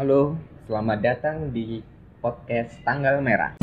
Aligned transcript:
Halo, 0.00 0.32
selamat 0.64 0.98
datang 1.04 1.52
di 1.52 1.84
podcast 2.24 2.72
Tanggal 2.88 3.20
Merah. 3.20 3.60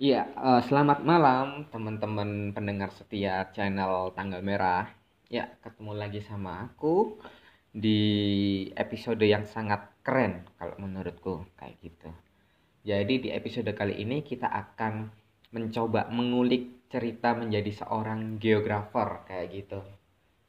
Iya, 0.00 0.32
eh, 0.32 0.60
selamat 0.64 1.04
malam 1.04 1.68
teman-teman 1.68 2.56
pendengar 2.56 2.88
setia 2.96 3.52
channel 3.52 4.16
Tanggal 4.16 4.40
Merah. 4.40 4.88
Ya, 5.28 5.52
ketemu 5.60 5.92
lagi 5.92 6.24
sama 6.24 6.72
aku 6.72 7.20
di 7.68 8.00
episode 8.72 9.20
yang 9.28 9.44
sangat 9.44 9.92
keren 10.00 10.48
kalau 10.56 10.72
menurutku 10.80 11.44
kayak 11.60 11.76
gitu. 11.84 12.08
Jadi 12.88 13.28
di 13.28 13.28
episode 13.28 13.68
kali 13.76 14.00
ini 14.00 14.24
kita 14.24 14.48
akan 14.48 15.12
mencoba 15.52 16.08
mengulik 16.08 16.81
cerita 16.92 17.28
menjadi 17.42 17.70
seorang 17.80 18.20
geografer 18.42 19.08
kayak 19.28 19.48
gitu 19.56 19.80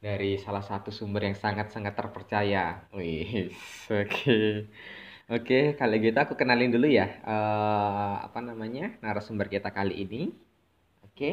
dari 0.06 0.32
salah 0.46 0.64
satu 0.70 0.90
sumber 0.98 1.22
yang 1.28 1.38
sangat-sangat 1.46 1.94
terpercaya. 2.00 2.66
Wih, 2.96 3.52
oke. 4.04 4.38
Oke, 5.36 5.60
kalau 5.80 5.96
gitu 6.06 6.18
aku 6.26 6.34
kenalin 6.42 6.72
dulu 6.76 6.88
ya 7.00 7.08
eh, 7.32 8.14
apa 8.28 8.40
namanya 8.50 8.84
narasumber 9.04 9.48
kita 9.56 9.70
kali 9.78 9.94
ini. 10.04 10.22
Oke, 11.08 11.30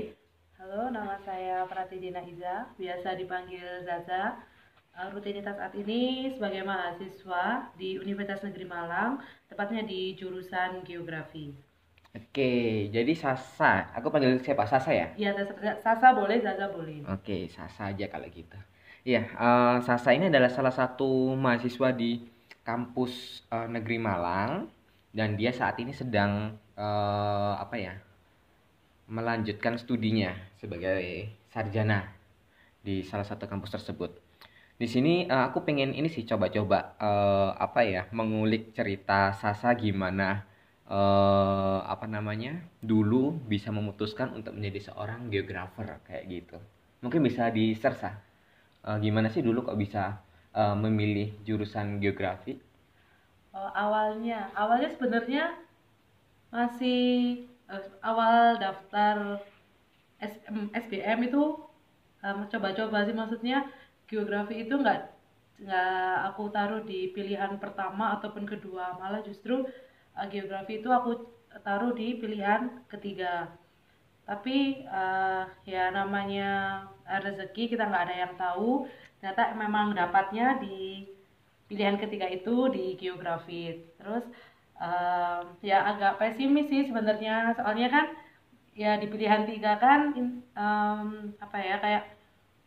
Halo, 0.59 0.83
nama 0.97 1.17
saya 1.27 1.57
Pratidina 1.71 2.23
Iza, 2.33 2.55
biasa 2.81 3.09
dipanggil 3.21 3.69
Zaza. 3.87 4.23
Eh, 4.99 5.09
Rutinitas 5.15 5.57
saat 5.59 5.75
ini 5.83 6.03
sebagai 6.35 6.63
mahasiswa 6.71 7.45
di 7.81 7.99
Universitas 8.05 8.47
Negeri 8.47 8.67
Malang, 8.75 9.13
tepatnya 9.51 9.83
di 9.93 10.01
jurusan 10.19 10.71
Geografi. 10.89 11.47
Oke. 12.17 12.51
Jadi 12.95 13.13
Sasa, 13.15 13.91
aku 13.97 14.07
panggil 14.13 14.39
siapa? 14.43 14.65
Sasa 14.67 14.91
ya? 15.01 15.07
Iya, 15.19 15.31
Sasa 15.85 16.07
boleh, 16.19 16.37
Zaza 16.45 16.67
boleh. 16.71 16.99
Oke, 17.15 17.49
Sasa 17.57 17.91
aja 17.91 18.07
kalau 18.13 18.29
gitu. 18.31 18.59
Iya, 19.09 19.23
eh, 19.47 19.77
Sasa 19.87 20.09
ini 20.17 20.29
adalah 20.33 20.51
salah 20.53 20.75
satu 20.81 21.35
mahasiswa 21.45 21.89
di 22.01 22.11
kampus 22.69 23.13
eh, 23.55 23.69
Negeri 23.75 23.97
Malang 23.99 24.53
dan 25.11 25.35
dia 25.41 25.51
saat 25.51 25.77
ini 25.83 25.93
sedang 25.97 26.33
eh, 26.77 27.53
apa 27.65 27.77
ya? 27.81 27.95
melanjutkan 29.11 29.75
studinya 29.83 30.31
sebagai 30.61 31.35
sarjana 31.51 32.07
di 32.87 33.03
salah 33.05 33.27
satu 33.27 33.45
kampus 33.51 33.73
tersebut. 33.77 34.11
Di 34.81 34.87
sini 34.89 35.15
eh, 35.29 35.45
aku 35.49 35.59
pengen 35.67 35.93
ini 35.99 36.09
sih 36.13 36.25
coba-coba 36.31 36.79
eh, 37.01 37.51
apa 37.67 37.81
ya? 37.85 38.03
mengulik 38.19 38.73
cerita 38.77 39.33
Sasa 39.43 39.75
gimana 39.77 40.45
eh, 40.91 41.79
apa 41.95 42.07
namanya? 42.17 42.53
dulu 42.91 43.23
bisa 43.53 43.69
memutuskan 43.79 44.29
untuk 44.39 44.53
menjadi 44.57 44.81
seorang 44.93 45.21
geografer 45.33 45.89
kayak 46.09 46.25
gitu. 46.35 46.59
Mungkin 47.05 47.21
bisa 47.29 47.43
di-share 47.57 47.97
Sa. 48.03 48.11
Eh, 48.89 48.97
gimana 49.05 49.29
sih 49.35 49.43
dulu 49.47 49.59
kok 49.69 49.79
bisa 49.85 50.03
eh, 50.61 50.77
memilih 50.85 51.29
jurusan 51.47 51.87
geografi? 52.03 52.55
Eh, 53.55 53.71
awalnya, 53.85 54.39
awalnya 54.55 54.89
sebenarnya 54.95 55.45
masih 56.55 57.01
eh, 57.71 57.87
awal 58.11 58.59
daftar 58.63 59.17
SM 60.21 60.57
SBM 60.75 61.21
itu 61.31 61.43
coba-coba 62.53 62.99
sih 63.09 63.17
maksudnya 63.17 63.57
geografi 64.11 64.55
itu 64.69 64.75
nggak 64.83 64.99
nggak 65.65 66.15
aku 66.29 66.43
taruh 66.55 66.81
di 66.91 67.13
pilihan 67.17 67.53
pertama 67.63 68.05
ataupun 68.17 68.45
kedua 68.53 68.97
malah 69.01 69.21
justru 69.29 69.65
eh, 70.21 70.29
geografi 70.33 70.73
itu 70.81 70.89
aku 70.93 71.11
taruh 71.67 71.93
di 71.97 72.21
pilihan 72.21 72.85
ketiga. 72.93 73.49
Tapi 74.29 74.87
eh, 74.87 75.43
ya 75.67 75.91
namanya 75.91 76.51
rezeki 77.25 77.75
kita 77.75 77.89
nggak 77.91 78.05
ada 78.07 78.17
yang 78.29 78.35
tahu. 78.39 78.87
Ternyata 79.21 79.43
memang 79.59 79.87
dapatnya 79.97 80.61
di 80.63 81.09
pilihan 81.69 81.97
ketiga 82.03 82.27
itu 82.31 82.71
di 82.75 82.99
geografi. 83.01 83.79
Terus 83.99 84.25
em, 84.81 85.45
ya 85.63 85.79
agak 85.91 86.19
pesimis 86.21 86.67
sih 86.73 86.83
sebenarnya. 86.89 87.55
Soalnya 87.59 87.89
kan 87.95 88.07
ya 88.75 88.97
di 89.03 89.07
pilihan 89.13 89.45
tiga 89.51 89.77
kan 89.83 90.01
em, 90.17 91.35
apa 91.39 91.57
ya 91.59 91.77
kayak 91.85 92.05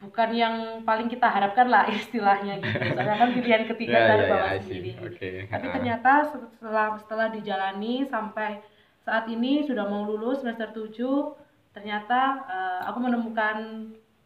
bukan 0.03 0.29
yang 0.35 0.55
paling 0.83 1.07
kita 1.07 1.25
harapkan 1.25 1.67
lah 1.71 1.87
istilahnya 1.99 2.59
gitu 2.59 2.77
soalnya 2.93 3.15
kan 3.17 3.29
pilihan 3.31 3.63
ketiga 3.71 3.97
Ya, 3.97 4.07
dari 4.11 4.23
ya, 4.23 4.27
ya, 4.27 4.31
bawah 4.35 4.49
see. 4.51 4.61
sendiri 4.67 4.91
Oke. 5.07 5.29
tapi 5.47 5.65
ternyata 5.71 6.11
setelah 6.27 6.87
setelah 6.99 7.27
dijalani 7.31 8.03
sampai 8.11 8.59
saat 9.03 9.25
ini 9.27 9.63
sudah 9.63 9.87
mau 9.87 10.03
lulus 10.03 10.43
semester 10.43 10.69
7 10.71 10.93
ternyata 11.73 12.19
eh, 12.47 12.79
aku 12.91 12.99
menemukan 12.99 13.57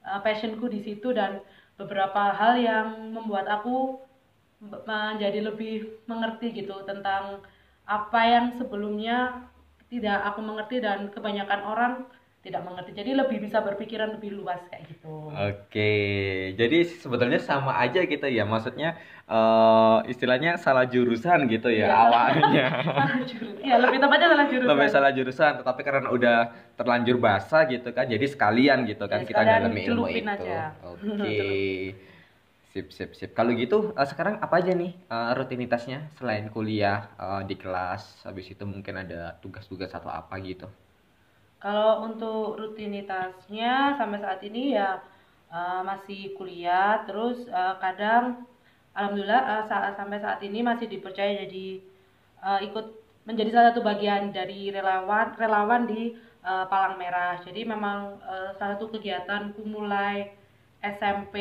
eh, 0.04 0.20
passionku 0.26 0.66
di 0.68 0.82
situ 0.82 1.14
dan 1.14 1.40
beberapa 1.78 2.34
hal 2.34 2.58
yang 2.58 3.14
membuat 3.14 3.46
aku 3.46 4.02
menjadi 4.58 5.46
lebih 5.46 6.02
mengerti 6.10 6.50
gitu 6.50 6.82
tentang 6.90 7.46
apa 7.86 8.22
yang 8.26 8.46
sebelumnya 8.58 9.46
tidak 9.88 10.20
aku 10.34 10.42
mengerti 10.42 10.82
dan 10.82 11.14
kebanyakan 11.14 11.62
orang 11.64 11.94
tidak 12.48 12.62
mengerti. 12.64 12.92
Jadi 12.96 13.12
lebih 13.20 13.38
bisa 13.44 13.58
berpikiran 13.60 14.10
lebih 14.16 14.32
luas 14.40 14.62
kayak 14.72 14.84
gitu. 14.88 15.12
Oke, 15.28 15.92
jadi 16.56 16.78
sebetulnya 16.88 17.40
sama 17.44 17.76
aja 17.84 18.00
gitu 18.08 18.26
ya. 18.32 18.44
Maksudnya 18.48 18.96
eh, 19.28 19.98
istilahnya 20.12 20.56
salah 20.56 20.88
jurusan 20.88 21.40
gitu 21.52 21.68
ya 21.68 21.88
Iya. 21.92 21.96
awalnya. 22.08 22.66
Salah 22.98 23.20
jurusan. 23.28 23.62
Ya, 23.68 23.76
lebih 23.84 23.98
tepatnya 24.00 24.28
salah 24.34 24.46
jurusan. 24.48 24.70
Lebih 24.72 24.88
salah 24.88 25.12
jurusan, 25.12 25.52
tetapi 25.60 25.82
karena 25.84 26.10
udah 26.18 26.38
terlanjur 26.80 27.18
basah 27.20 27.62
gitu 27.68 27.90
kan, 27.92 28.06
jadi 28.08 28.26
sekalian 28.26 28.80
gitu 28.88 29.04
kan 29.12 29.20
Ya, 29.22 29.28
kita 29.28 29.42
dalam 29.44 29.74
ilmu 29.76 30.06
itu. 30.08 30.46
aja. 30.48 30.60
Oke. 30.88 31.36
Sip, 32.78 32.94
sip, 32.94 33.10
sip. 33.18 33.32
Kalau 33.34 33.52
gitu 33.58 33.90
eh, 33.98 34.08
sekarang 34.08 34.38
apa 34.38 34.56
aja 34.62 34.72
nih 34.78 34.92
eh, 35.10 35.32
rutinitasnya 35.34 36.14
selain 36.20 36.46
kuliah 36.54 37.10
eh, 37.18 37.42
di 37.50 37.56
kelas, 37.58 38.22
habis 38.28 38.46
itu 38.54 38.64
mungkin 38.70 38.96
ada 39.04 39.34
tugas-tugas 39.42 39.90
atau 39.98 40.12
apa 40.14 40.36
gitu. 40.46 40.68
Kalau 41.58 42.06
untuk 42.06 42.62
rutinitasnya 42.62 43.98
sampai 43.98 44.22
saat 44.22 44.42
ini 44.46 44.78
ya 44.78 45.02
eh, 45.50 45.82
masih 45.82 46.38
kuliah, 46.38 47.02
terus 47.10 47.50
eh, 47.50 47.76
kadang 47.82 48.46
alhamdulillah 48.94 49.42
eh, 49.58 49.64
saat 49.66 49.98
sampai 49.98 50.22
saat 50.22 50.40
ini 50.46 50.62
masih 50.62 50.86
dipercaya 50.86 51.46
jadi 51.46 51.68
eh, 52.46 52.60
ikut 52.70 52.86
menjadi 53.28 53.50
salah 53.52 53.68
satu 53.74 53.82
bagian 53.84 54.32
dari 54.32 54.70
relawan 54.70 55.34
relawan 55.36 55.90
di 55.90 56.14
eh, 56.46 56.66
Palang 56.70 56.96
Merah. 57.02 57.42
Jadi 57.42 57.66
memang 57.66 58.22
eh, 58.22 58.50
salah 58.62 58.78
satu 58.78 58.94
kegiatanku 58.94 59.66
mulai 59.66 60.30
SMP 60.82 61.38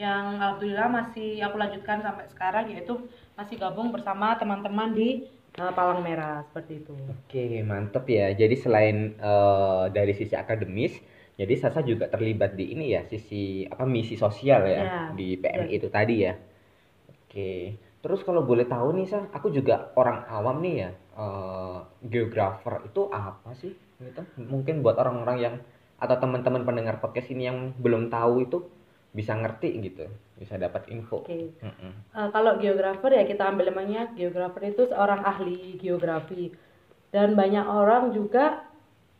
yang 0.00 0.40
alhamdulillah 0.40 0.88
masih 0.88 1.40
aku 1.44 1.56
lanjutkan 1.60 2.00
sampai 2.00 2.24
sekarang 2.32 2.72
yaitu 2.72 2.96
masih 3.36 3.56
gabung 3.60 3.92
bersama 3.92 4.36
teman-teman 4.40 4.96
di 4.96 5.28
eh, 5.58 5.72
Palang 5.76 6.00
Merah 6.06 6.42
seperti 6.46 6.72
itu. 6.82 6.94
Oke, 7.12 7.40
mantep 7.70 8.04
ya. 8.16 8.26
Jadi 8.40 8.54
selain 8.64 8.96
eh, 9.18 9.84
dari 9.96 10.12
sisi 10.14 10.34
akademis, 10.42 10.92
jadi 11.40 11.54
Sasa 11.62 11.80
juga 11.90 12.06
terlibat 12.14 12.50
di 12.58 12.64
ini 12.74 12.84
ya, 12.94 13.00
sisi 13.12 13.64
apa 13.72 13.84
misi 13.88 14.14
sosial 14.24 14.60
ya 14.68 14.82
Ya, 14.84 14.98
di 15.18 15.24
PMI 15.42 15.72
itu 15.80 15.88
tadi 15.96 16.14
ya. 16.26 16.32
Oke. 17.10 17.50
Terus 18.00 18.20
kalau 18.24 18.42
boleh 18.48 18.64
tahu 18.64 18.88
nih, 18.96 19.06
Sa, 19.12 19.18
aku 19.36 19.48
juga 19.52 19.92
orang 20.00 20.18
awam 20.28 20.56
nih 20.64 20.74
ya. 20.86 20.90
eh, 21.20 21.78
geografer 22.12 22.74
itu 22.88 23.00
apa 23.12 23.50
sih? 23.60 23.72
Gitu. 24.00 24.20
Mungkin 24.40 24.80
buat 24.84 24.96
orang-orang 24.96 25.36
yang 25.44 25.54
atau 26.00 26.16
teman-teman 26.16 26.64
pendengar 26.64 26.96
podcast 27.02 27.28
ini 27.34 27.44
yang 27.50 27.76
belum 27.76 28.08
tahu 28.08 28.34
itu 28.46 28.58
bisa 29.10 29.34
ngerti 29.34 29.74
gitu, 29.82 30.06
bisa 30.38 30.54
dapat 30.54 30.86
info. 30.86 31.26
Oke. 31.26 31.50
Mm-mm. 31.58 31.92
Eh, 32.14 32.28
kalau 32.30 32.62
geografer 32.62 33.10
ya 33.10 33.26
kita 33.26 33.42
ambil 33.50 33.74
namanya 33.74 34.14
geografer 34.14 34.70
itu 34.70 34.86
seorang 34.86 35.26
ahli 35.26 35.74
geografi 35.82 36.54
dan 37.10 37.34
banyak 37.34 37.66
orang 37.66 38.14
juga 38.14 38.70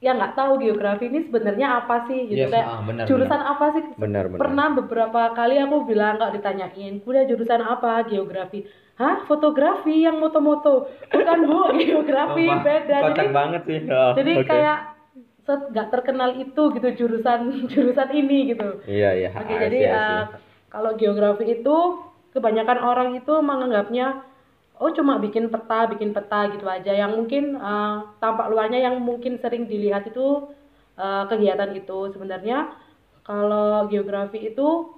yang 0.00 0.16
nggak 0.16 0.32
tahu 0.32 0.56
geografi 0.64 1.12
ini 1.12 1.28
sebenarnya 1.28 1.84
apa 1.84 2.08
sih 2.08 2.24
gitu 2.24 2.48
Yes, 2.48 2.54
kayak 2.54 2.68
ah, 2.72 2.80
benar, 2.80 3.04
jurusan 3.04 3.42
apa 3.44 3.66
sih 3.76 3.84
Benar, 4.00 4.32
benar. 4.32 4.40
pernah 4.40 4.66
beberapa 4.72 5.22
kali 5.36 5.60
aku 5.60 5.84
bilang 5.84 6.16
nggak 6.16 6.40
ditanyain 6.40 7.04
kuliah 7.04 7.28
jurusan 7.28 7.60
apa 7.60 8.08
geografi 8.08 8.64
hah 8.96 9.28
fotografi 9.28 10.08
yang 10.08 10.16
moto-moto 10.16 10.88
bukan 11.04 11.38
bu 11.44 11.58
geografi 11.84 12.48
Wah, 12.48 12.64
beda 12.64 12.96
jadi 13.12 13.28
banget 13.28 13.62
sih. 13.68 13.80
Oh, 13.92 14.12
jadi 14.16 14.32
oke. 14.40 14.48
kayak 14.48 14.78
set- 15.50 15.74
nggak 15.74 15.90
terkenal 15.90 16.30
itu 16.38 16.62
gitu 16.78 16.88
jurusan 16.94 17.40
jurusan 17.74 18.08
ini 18.14 18.54
gitu 18.54 18.78
Iya, 18.86 19.10
iya. 19.18 19.28
Oke, 19.34 19.50
I 19.50 19.58
jadi 19.66 19.80
eh, 19.90 20.22
kalau 20.70 20.94
geografi 20.94 21.58
itu 21.58 21.76
kebanyakan 22.30 22.78
orang 22.78 23.08
itu 23.18 23.34
menganggapnya 23.42 24.22
oh 24.78 24.94
cuma 24.94 25.18
bikin 25.18 25.50
peta, 25.50 25.90
bikin 25.90 26.14
peta 26.14 26.54
gitu 26.54 26.70
aja. 26.70 26.94
Yang 26.94 27.12
mungkin 27.18 27.44
eh, 27.58 27.96
tampak 28.22 28.46
luarnya 28.54 28.78
yang 28.86 29.02
mungkin 29.02 29.42
sering 29.42 29.66
dilihat 29.66 30.06
itu 30.06 30.54
eh, 30.94 31.24
kegiatan 31.26 31.74
itu. 31.74 32.14
Sebenarnya 32.14 32.70
kalau 33.26 33.90
geografi 33.90 34.54
itu 34.54 34.94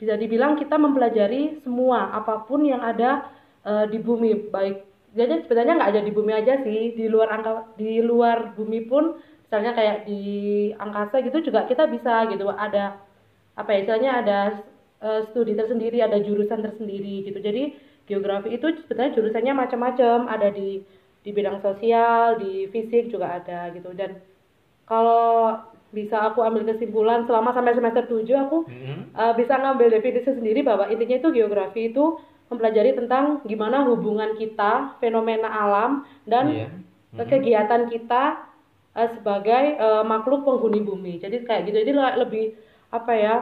bisa 0.00 0.16
dibilang 0.16 0.56
kita 0.56 0.80
mempelajari 0.80 1.60
semua 1.60 2.08
apa 2.12 2.44
pun 2.48 2.64
yang 2.64 2.80
ada 2.84 3.32
eh, 3.64 3.84
di 3.88 3.96
bumi, 4.00 4.52
baik 4.52 4.76
jadi 5.10 5.42
sebenarnya 5.42 5.74
nggak 5.74 5.90
ada 5.90 6.02
di 6.06 6.12
bumi 6.14 6.32
aja 6.32 6.62
sih, 6.62 6.94
di 6.94 7.10
luar 7.10 7.28
angka 7.34 7.74
di 7.74 7.98
luar 7.98 8.54
bumi 8.54 8.86
pun 8.86 9.18
misalnya 9.50 9.74
kayak 9.74 10.06
di 10.06 10.22
angkasa 10.78 11.26
gitu 11.26 11.42
juga 11.42 11.66
kita 11.66 11.90
bisa 11.90 12.30
gitu 12.30 12.46
ada 12.54 13.02
apa 13.58 13.66
ya 13.74 13.78
istilahnya 13.82 14.12
ada 14.22 14.40
uh, 15.02 15.26
studi 15.26 15.58
tersendiri 15.58 15.98
ada 15.98 16.22
jurusan 16.22 16.62
tersendiri 16.62 17.26
gitu 17.26 17.42
jadi 17.42 17.74
geografi 18.06 18.54
itu 18.54 18.78
sebenarnya 18.86 19.18
jurusannya 19.18 19.50
macam-macam 19.58 20.30
ada 20.30 20.54
di 20.54 20.86
di 21.26 21.30
bidang 21.34 21.58
sosial 21.66 22.38
di 22.38 22.70
fisik 22.70 23.10
juga 23.10 23.42
ada 23.42 23.74
gitu 23.74 23.90
dan 23.90 24.22
kalau 24.86 25.58
bisa 25.90 26.30
aku 26.30 26.46
ambil 26.46 26.70
kesimpulan 26.70 27.26
selama 27.26 27.50
sampai 27.50 27.74
semester 27.74 28.06
7 28.06 28.22
aku 28.46 28.70
mm-hmm. 28.70 29.18
uh, 29.18 29.34
bisa 29.34 29.58
ngambil 29.58 29.90
definisi 29.90 30.30
sendiri 30.30 30.62
bahwa 30.62 30.86
intinya 30.86 31.18
itu 31.18 31.34
geografi 31.34 31.90
itu 31.90 32.22
mempelajari 32.46 32.94
tentang 32.94 33.42
gimana 33.42 33.82
hubungan 33.82 34.38
kita 34.38 34.94
fenomena 35.02 35.50
alam 35.50 36.06
dan 36.22 36.46
yeah. 36.54 36.70
mm-hmm. 36.70 37.26
kegiatan 37.26 37.90
kita 37.90 38.49
uh, 38.96 39.08
sebagai 39.18 39.76
uh, 39.78 40.04
makhluk 40.06 40.46
penghuni 40.46 40.80
bumi. 40.82 41.18
Jadi 41.22 41.44
kayak 41.44 41.70
gitu. 41.70 41.76
Jadi 41.82 41.92
lebih 41.94 42.44
apa 42.90 43.12
ya 43.14 43.36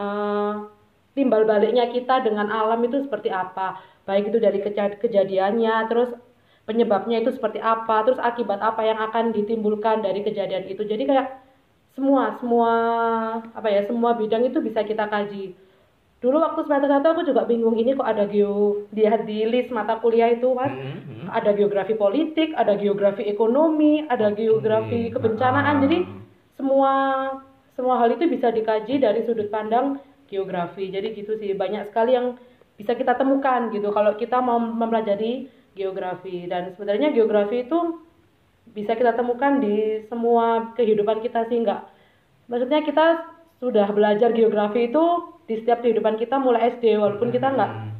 uh, 0.00 0.68
timbal 1.12 1.44
baliknya 1.44 1.88
kita 1.92 2.24
dengan 2.24 2.48
alam 2.50 2.80
itu 2.84 3.04
seperti 3.04 3.28
apa. 3.28 3.80
Baik 4.04 4.32
itu 4.32 4.38
dari 4.40 4.60
kej- 4.60 5.00
kejadiannya 5.00 5.74
terus 5.88 6.10
penyebabnya 6.64 7.20
itu 7.20 7.32
seperti 7.36 7.60
apa 7.60 8.04
terus 8.08 8.20
akibat 8.20 8.60
apa 8.60 8.80
yang 8.84 8.96
akan 9.00 9.32
ditimbulkan 9.32 10.00
dari 10.04 10.24
kejadian 10.24 10.68
itu. 10.68 10.84
Jadi 10.84 11.04
kayak 11.08 11.40
semua 11.94 12.34
semua 12.42 12.72
apa 13.54 13.68
ya 13.70 13.86
semua 13.86 14.18
bidang 14.18 14.42
itu 14.50 14.58
bisa 14.58 14.82
kita 14.82 15.06
kaji 15.06 15.54
dulu 16.24 16.40
waktu 16.40 16.64
semester 16.64 16.88
satu 16.88 17.06
aku 17.12 17.22
juga 17.28 17.44
bingung 17.44 17.76
ini 17.76 17.92
kok 17.92 18.08
ada 18.08 18.24
geo 18.24 18.88
dia 18.96 19.20
di 19.20 19.44
list 19.44 19.68
mata 19.68 20.00
kuliah 20.00 20.32
itu 20.32 20.56
mas. 20.56 20.72
Mm-hmm. 20.72 21.28
ada 21.28 21.52
geografi 21.52 21.92
politik 21.92 22.56
ada 22.56 22.72
geografi 22.80 23.28
ekonomi 23.28 24.08
ada 24.08 24.32
geografi 24.32 25.12
mm-hmm. 25.12 25.14
kebencanaan. 25.20 25.84
Jadi 25.84 25.98
semua 26.56 26.92
semua 27.76 28.00
hal 28.00 28.16
itu 28.16 28.24
bisa 28.24 28.48
dikaji 28.48 29.04
dari 29.04 29.20
sudut 29.28 29.52
pandang 29.52 30.00
geografi. 30.32 30.88
Jadi 30.88 31.12
gitu 31.12 31.36
sih 31.36 31.52
banyak 31.52 31.92
sekali 31.92 32.16
yang 32.16 32.40
bisa 32.80 32.96
kita 32.96 33.20
temukan 33.20 33.68
gitu. 33.68 33.92
Kalau 33.92 34.16
kita 34.16 34.40
mau 34.40 34.56
mempelajari 34.56 35.52
geografi. 35.76 36.48
Dan 36.48 36.72
sebenarnya 36.72 37.12
geografi 37.12 37.68
itu 37.68 38.00
bisa 38.72 38.96
kita 38.96 39.12
temukan 39.12 39.60
di 39.60 40.08
semua 40.08 40.72
kehidupan 40.72 41.20
kita 41.20 41.44
sih 41.52 41.60
enggak 41.60 41.84
maksudnya 42.48 42.80
kita 42.84 43.06
sudah 43.60 43.88
belajar 43.92 44.32
geografi 44.32 44.88
itu 44.88 45.04
di 45.44 45.54
setiap 45.60 45.84
kehidupan 45.84 46.16
kita 46.16 46.40
mulai 46.40 46.76
SD 46.76 46.96
walaupun 46.96 47.28
kita 47.28 47.52
enggak 47.52 47.70
hmm. 47.70 47.90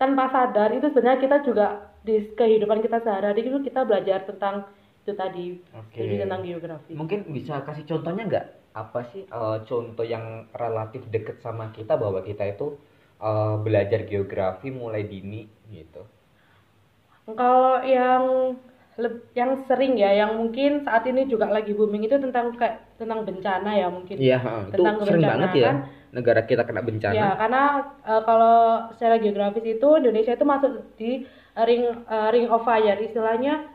tanpa 0.00 0.32
sadar 0.32 0.72
itu 0.72 0.88
sebenarnya 0.92 1.20
kita 1.20 1.36
juga 1.44 1.66
di 2.06 2.22
kehidupan 2.32 2.80
kita 2.80 3.02
sehari-hari 3.02 3.42
itu 3.44 3.58
kita 3.66 3.82
belajar 3.82 4.22
tentang 4.24 4.64
itu 5.06 5.12
tadi 5.14 5.46
okay. 5.70 6.02
jadi 6.02 6.26
tentang 6.26 6.42
geografi. 6.42 6.92
Mungkin 6.94 7.30
bisa 7.30 7.62
kasih 7.62 7.86
contohnya 7.86 8.24
enggak 8.26 8.46
apa 8.76 9.00
sih 9.08 9.24
uh, 9.32 9.64
contoh 9.64 10.04
yang 10.04 10.44
relatif 10.52 11.00
deket 11.08 11.40
sama 11.40 11.72
kita 11.72 11.96
bahwa 11.96 12.20
kita 12.20 12.44
itu 12.44 12.76
uh, 13.24 13.56
belajar 13.56 14.04
geografi 14.04 14.68
mulai 14.68 15.06
dini 15.06 15.48
gitu? 15.72 16.04
Kalau 17.26 17.82
yang 17.82 18.54
yang 19.36 19.60
sering 19.68 20.00
ya 20.00 20.08
yang 20.08 20.40
mungkin 20.40 20.80
saat 20.80 21.04
ini 21.04 21.28
juga 21.28 21.52
lagi 21.52 21.76
booming 21.76 22.08
itu 22.08 22.16
tentang 22.16 22.56
kayak 22.56 22.96
tentang 22.96 23.28
bencana 23.28 23.70
ya 23.76 23.88
mungkin. 23.92 24.16
Iya 24.16 24.38
tentang 24.72 24.96
itu 25.00 25.04
sering 25.04 25.24
banget 25.24 25.50
ya. 25.52 25.66
kan, 25.68 25.76
negara 26.16 26.40
kita 26.48 26.64
kena 26.64 26.80
bencana. 26.80 27.12
Ya 27.12 27.28
karena 27.36 27.92
uh, 28.08 28.22
kalau 28.24 28.88
secara 28.96 29.20
geografis 29.20 29.64
itu 29.68 29.88
Indonesia 30.00 30.32
itu 30.32 30.46
masuk 30.48 30.72
di 30.96 31.28
ring 31.68 31.84
uh, 32.08 32.28
ring 32.32 32.48
of 32.48 32.64
fire. 32.64 32.96
Istilahnya 32.96 33.68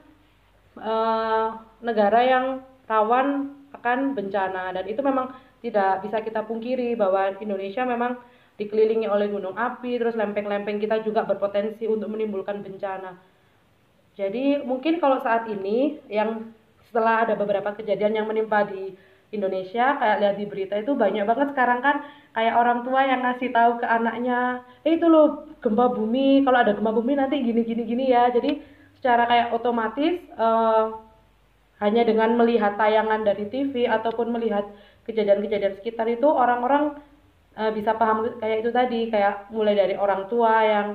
uh, 0.81 1.61
negara 1.85 2.19
yang 2.25 2.45
rawan 2.89 3.53
akan 3.77 4.17
bencana. 4.17 4.73
Dan 4.73 4.89
itu 4.89 5.05
memang 5.05 5.37
tidak 5.61 6.01
bisa 6.01 6.25
kita 6.25 6.41
pungkiri 6.41 6.97
bahwa 6.97 7.37
Indonesia 7.37 7.85
memang 7.85 8.17
dikelilingi 8.57 9.05
oleh 9.05 9.29
gunung 9.29 9.57
api 9.57 10.01
terus 10.01 10.17
lempeng-lempeng 10.17 10.81
kita 10.81 11.01
juga 11.05 11.25
berpotensi 11.25 11.85
untuk 11.85 12.09
menimbulkan 12.09 12.65
bencana. 12.65 13.17
Jadi 14.17 14.59
mungkin 14.61 14.99
kalau 14.99 15.21
saat 15.23 15.47
ini 15.47 16.01
yang 16.11 16.51
setelah 16.89 17.23
ada 17.23 17.33
beberapa 17.39 17.71
kejadian 17.71 18.21
yang 18.21 18.27
menimpa 18.27 18.67
di 18.67 18.91
Indonesia 19.31 19.95
kayak 19.95 20.19
lihat 20.19 20.35
di 20.35 20.45
berita 20.45 20.75
itu 20.75 20.91
banyak 20.91 21.23
banget 21.23 21.55
sekarang 21.55 21.79
kan 21.79 22.03
kayak 22.35 22.55
orang 22.55 22.83
tua 22.83 23.01
yang 23.07 23.23
ngasih 23.23 23.49
tahu 23.55 23.79
ke 23.79 23.87
anaknya 23.87 24.59
eh 24.83 24.99
itu 24.99 25.07
loh 25.07 25.47
gempa 25.63 25.87
bumi 25.95 26.43
kalau 26.43 26.59
ada 26.59 26.75
gempa 26.75 26.91
bumi 26.91 27.15
nanti 27.15 27.39
gini 27.39 27.63
gini 27.63 27.83
gini 27.87 28.05
ya. 28.11 28.27
Jadi 28.27 28.59
secara 28.99 29.25
kayak 29.31 29.55
otomatis 29.55 30.19
uh, 30.35 30.99
hanya 31.79 32.03
dengan 32.05 32.37
melihat 32.37 32.75
tayangan 32.77 33.25
dari 33.25 33.47
TV 33.49 33.87
ataupun 33.87 34.35
melihat 34.35 34.67
kejadian-kejadian 35.07 35.79
sekitar 35.81 36.05
itu 36.11 36.27
orang-orang 36.27 36.99
uh, 37.55 37.71
bisa 37.71 37.95
paham 37.95 38.37
kayak 38.37 38.67
itu 38.67 38.69
tadi 38.69 39.09
kayak 39.09 39.49
mulai 39.49 39.73
dari 39.73 39.95
orang 39.97 40.27
tua 40.27 40.61
yang 40.61 40.87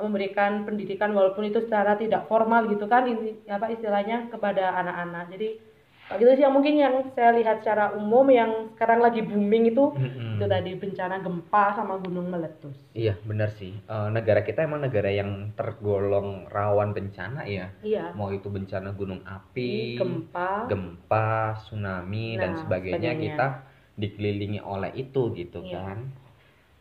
memberikan 0.00 0.64
pendidikan 0.64 1.12
walaupun 1.12 1.44
itu 1.44 1.60
secara 1.68 1.98
tidak 2.00 2.24
formal 2.24 2.64
gitu 2.72 2.88
kan 2.88 3.04
ini 3.04 3.36
apa 3.50 3.68
istilahnya 3.68 4.32
kepada 4.32 4.72
anak-anak. 4.80 5.28
Jadi 5.34 5.69
gitu 6.18 6.30
sih 6.34 6.42
yang 6.42 6.54
mungkin 6.54 6.74
yang 6.74 6.94
saya 7.14 7.30
lihat 7.38 7.62
secara 7.62 7.94
umum 7.94 8.26
yang 8.26 8.74
sekarang 8.74 8.98
lagi 8.98 9.22
booming 9.22 9.70
itu 9.70 9.94
mm-hmm. 9.94 10.42
itu 10.42 10.44
tadi 10.50 10.70
bencana 10.74 11.22
gempa 11.22 11.64
sama 11.78 12.02
gunung 12.02 12.26
meletus. 12.34 12.74
Iya 12.90 13.14
benar 13.22 13.54
sih. 13.54 13.78
Uh, 13.86 14.10
negara 14.10 14.42
kita 14.42 14.66
emang 14.66 14.82
negara 14.82 15.06
yang 15.06 15.54
tergolong 15.54 16.50
rawan 16.50 16.90
bencana 16.90 17.46
ya. 17.46 17.70
Iya. 17.86 18.10
Mau 18.18 18.34
itu 18.34 18.50
bencana 18.50 18.90
gunung 18.90 19.22
api 19.22 20.02
gempa. 20.02 20.66
gempa 20.66 21.54
tsunami 21.62 22.34
nah, 22.34 22.40
dan 22.42 22.52
sebagainya, 22.58 23.14
sebagainya. 23.14 23.22
kita 23.30 23.46
dikelilingi 23.94 24.60
oleh 24.66 24.90
itu 24.98 25.30
gitu 25.38 25.62
iya. 25.62 25.78
kan. 25.78 25.98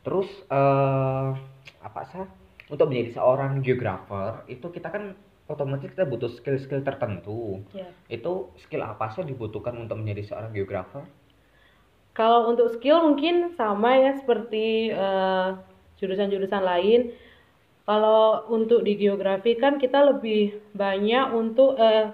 Terus 0.02 0.30
uh, 0.50 1.38
apa 1.86 2.02
sih? 2.10 2.26
Untuk 2.70 2.90
menjadi 2.90 3.22
seorang 3.22 3.62
geografer 3.62 4.46
itu 4.50 4.70
kita 4.74 4.90
kan 4.90 5.14
otomatis 5.50 5.90
kita 5.90 6.06
butuh 6.06 6.30
skill-skill 6.30 6.86
tertentu. 6.86 7.66
Yeah. 7.74 7.90
Itu 8.08 8.54
skill 8.62 8.86
apa 8.86 9.10
sih 9.12 9.26
dibutuhkan 9.26 9.74
untuk 9.76 9.98
menjadi 9.98 10.30
seorang 10.30 10.54
geografer? 10.54 11.04
Kalau 12.14 12.54
untuk 12.54 12.70
skill 12.78 13.02
mungkin 13.02 13.58
sama 13.58 13.98
ya 13.98 14.12
seperti 14.22 14.94
eh, 14.94 15.50
jurusan-jurusan 16.00 16.64
lain. 16.64 17.02
Kalau 17.84 18.46
untuk 18.54 18.86
di 18.86 18.96
geografi 18.96 19.58
kan 19.58 19.82
kita 19.82 20.14
lebih 20.14 20.62
banyak 20.78 21.34
untuk 21.34 21.74
uh, 21.74 22.14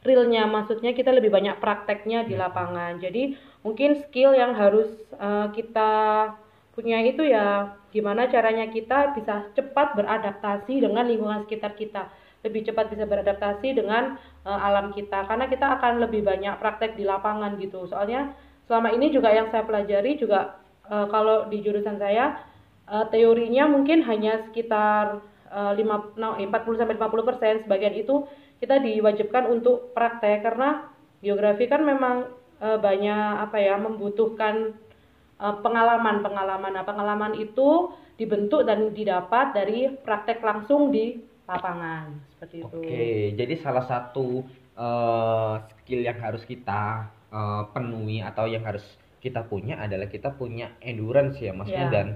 realnya, 0.00 0.48
maksudnya 0.48 0.96
kita 0.96 1.12
lebih 1.12 1.28
banyak 1.28 1.60
prakteknya 1.60 2.24
di 2.24 2.32
iya. 2.32 2.48
lapangan. 2.48 2.96
Jadi 2.96 3.36
mungkin 3.60 4.00
skill 4.00 4.32
yang 4.32 4.56
harus 4.56 4.88
uh, 5.20 5.52
kita 5.52 5.92
punya 6.72 7.00
itu 7.04 7.28
ya 7.28 7.76
gimana 7.92 8.28
caranya 8.28 8.68
kita 8.72 9.12
bisa 9.16 9.48
cepat 9.52 9.96
beradaptasi 9.96 10.80
dengan 10.80 11.08
lingkungan 11.08 11.44
sekitar 11.44 11.72
kita 11.76 12.08
lebih 12.46 12.62
cepat 12.62 12.94
bisa 12.94 13.02
beradaptasi 13.02 13.74
dengan 13.74 14.14
uh, 14.46 14.58
alam 14.62 14.94
kita. 14.94 15.26
Karena 15.26 15.50
kita 15.50 15.66
akan 15.78 15.98
lebih 16.06 16.22
banyak 16.22 16.54
praktek 16.62 16.94
di 16.94 17.02
lapangan 17.02 17.58
gitu. 17.58 17.90
Soalnya 17.90 18.30
selama 18.70 18.94
ini 18.94 19.10
juga 19.10 19.34
yang 19.34 19.50
saya 19.50 19.66
pelajari 19.66 20.14
juga 20.14 20.62
uh, 20.86 21.10
kalau 21.10 21.50
di 21.50 21.58
jurusan 21.60 21.98
saya 21.98 22.38
uh, 22.86 23.10
teorinya 23.10 23.66
mungkin 23.66 24.06
hanya 24.06 24.46
sekitar 24.46 25.18
uh, 25.50 25.72
5, 25.74 26.16
no, 26.22 26.38
40 26.38 26.78
sampai 26.78 26.94
50 26.94 27.28
persen. 27.28 27.54
Sebagian 27.66 27.94
itu 27.98 28.30
kita 28.62 28.78
diwajibkan 28.78 29.50
untuk 29.50 29.90
praktek. 29.90 30.46
Karena 30.46 30.86
geografi 31.18 31.66
kan 31.66 31.82
memang 31.82 32.30
uh, 32.62 32.78
banyak 32.78 33.50
apa 33.50 33.58
ya 33.58 33.74
membutuhkan 33.76 34.78
pengalaman-pengalaman. 35.36 36.80
Nah, 36.80 36.84
pengalaman 36.88 37.36
itu 37.36 37.92
dibentuk 38.16 38.64
dan 38.64 38.96
didapat 38.96 39.52
dari 39.52 39.92
praktek 39.92 40.40
langsung 40.40 40.88
di 40.88 41.20
lapangan 41.46 42.06
seperti 42.36 42.56
itu. 42.62 42.78
Oke, 42.82 43.08
jadi 43.38 43.54
salah 43.62 43.86
satu 43.86 44.42
uh, 44.74 45.62
skill 45.82 46.02
yang 46.02 46.18
harus 46.18 46.42
kita 46.42 47.06
uh, 47.30 47.62
penuhi 47.70 48.20
atau 48.20 48.50
yang 48.50 48.66
harus 48.66 48.82
kita 49.22 49.46
punya 49.46 49.78
adalah 49.78 50.06
kita 50.06 50.34
punya 50.34 50.74
endurance 50.78 51.38
ya 51.42 51.50
maksudnya 51.50 51.88
yeah. 51.90 51.94
dan 51.94 52.06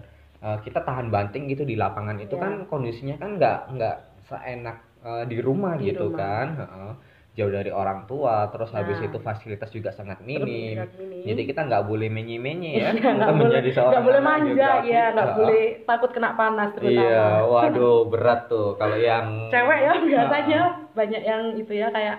uh, 0.42 0.58
kita 0.62 0.82
tahan 0.82 1.10
banting 1.10 1.50
gitu 1.50 1.66
di 1.66 1.75
lapangan 1.75 2.18
itu 2.22 2.38
yeah. 2.38 2.42
kan 2.42 2.52
kondisinya 2.70 3.16
kan 3.18 3.30
nggak 3.38 3.58
nggak 3.75 3.96
seenak 4.30 4.78
uh, 5.02 5.25
di 5.26 5.38
rumah 5.42 5.75
di 5.78 5.90
gitu 5.90 6.10
rumah. 6.10 6.18
kan. 6.18 6.49
Uh, 6.58 6.94
jauh 7.40 7.52
dari 7.52 7.73
orang 7.73 8.04
tua 8.04 8.52
terus 8.52 8.68
nah. 8.70 8.85
habis 8.85 9.00
itu 9.00 9.16
fasilitas 9.25 9.73
juga 9.73 9.97
sangat 9.97 10.20
minim, 10.20 10.76
minim. 11.00 11.25
jadi 11.25 11.42
kita 11.49 11.61
nggak 11.64 11.88
boleh 11.88 12.12
menye-menye 12.12 12.76
ya 12.76 12.92
iya, 12.97 13.11
nggak 13.16 13.35
boleh 13.40 13.61
nggak 13.64 14.04
boleh 14.04 14.20
manja 14.20 14.70
ya 14.85 15.04
nggak 15.16 15.30
boleh 15.40 15.64
takut 15.88 16.11
kena 16.12 16.37
panas 16.37 16.70
terutama. 16.76 17.02
Iya 17.02 17.26
waduh 17.47 17.99
berat 18.09 18.40
tuh 18.47 18.76
kalau 18.76 18.97
yang 18.99 19.50
cewek 19.50 19.80
ya 19.80 19.92
biasanya 20.00 20.61
banyak 20.92 21.23
yang 21.23 21.42
itu 21.56 21.73
ya 21.73 21.88
kayak 21.90 22.16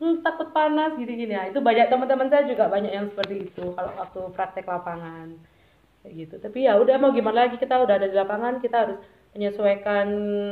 hmm, 0.00 0.20
takut 0.24 0.48
panas 0.50 0.96
gini-gini. 0.96 1.32
Ya 1.32 1.48
itu 1.48 1.58
banyak 1.62 1.88
teman-teman 1.88 2.28
saya 2.28 2.44
juga 2.48 2.68
banyak 2.68 2.92
yang 2.92 3.06
seperti 3.12 3.52
itu 3.52 3.64
kalau 3.76 3.92
waktu 3.96 4.20
praktek 4.34 4.66
lapangan. 4.68 5.36
Kayak 6.02 6.14
gitu. 6.26 6.34
Tapi 6.42 6.58
ya 6.66 6.78
udah 6.78 6.96
mau 6.98 7.14
gimana 7.14 7.46
lagi 7.46 7.56
kita 7.60 7.78
udah 7.78 7.94
ada 7.94 8.08
di 8.10 8.16
lapangan 8.16 8.58
kita 8.58 8.76
harus 8.88 8.98
menyesuaikan 9.32 10.08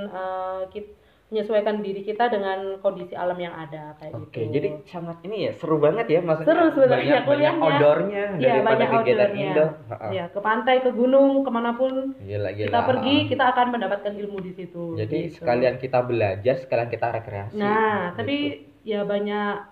uh, 0.09 0.63
kita 0.73 1.00
menyesuaikan 1.31 1.79
diri 1.79 2.03
kita 2.03 2.27
dengan 2.27 2.83
kondisi 2.83 3.15
alam 3.15 3.39
yang 3.39 3.55
ada 3.55 3.95
kayak 4.03 4.19
Oke, 4.19 4.51
gitu. 4.51 4.51
jadi 4.51 4.69
sangat 4.91 5.23
ini 5.23 5.47
ya 5.47 5.53
seru 5.55 5.79
banget 5.79 6.11
ya 6.11 6.21
maksudnya. 6.27 6.49
Seru 6.51 6.67
sebenarnya 6.75 7.23
banyak, 7.23 7.23
banyak 7.31 7.55
outdoornya 7.63 8.25
Iya, 8.35 8.43
daripada 8.51 8.75
banyak 8.75 8.89
kegiatan 8.91 9.31
indoor. 9.39 9.71
Ya, 10.11 10.25
ke 10.27 10.41
pantai, 10.43 10.77
ke 10.83 10.91
gunung, 10.91 11.47
ke 11.47 11.51
mana 11.55 11.71
pun 11.79 12.19
Gila, 12.19 12.51
gila. 12.51 12.67
kita 12.67 12.81
pergi, 12.83 13.17
kita 13.31 13.45
akan 13.55 13.67
mendapatkan 13.71 14.13
ilmu 14.19 14.39
di 14.43 14.53
situ. 14.59 14.99
Jadi 14.99 15.19
gitu. 15.31 15.35
sekalian 15.39 15.79
kita 15.79 15.99
belajar, 16.03 16.55
sekalian 16.59 16.91
kita 16.91 17.07
rekreasi. 17.15 17.55
Nah, 17.55 18.11
gitu. 18.11 18.17
tapi 18.19 18.37
ya 18.83 19.01
banyak 19.07 19.71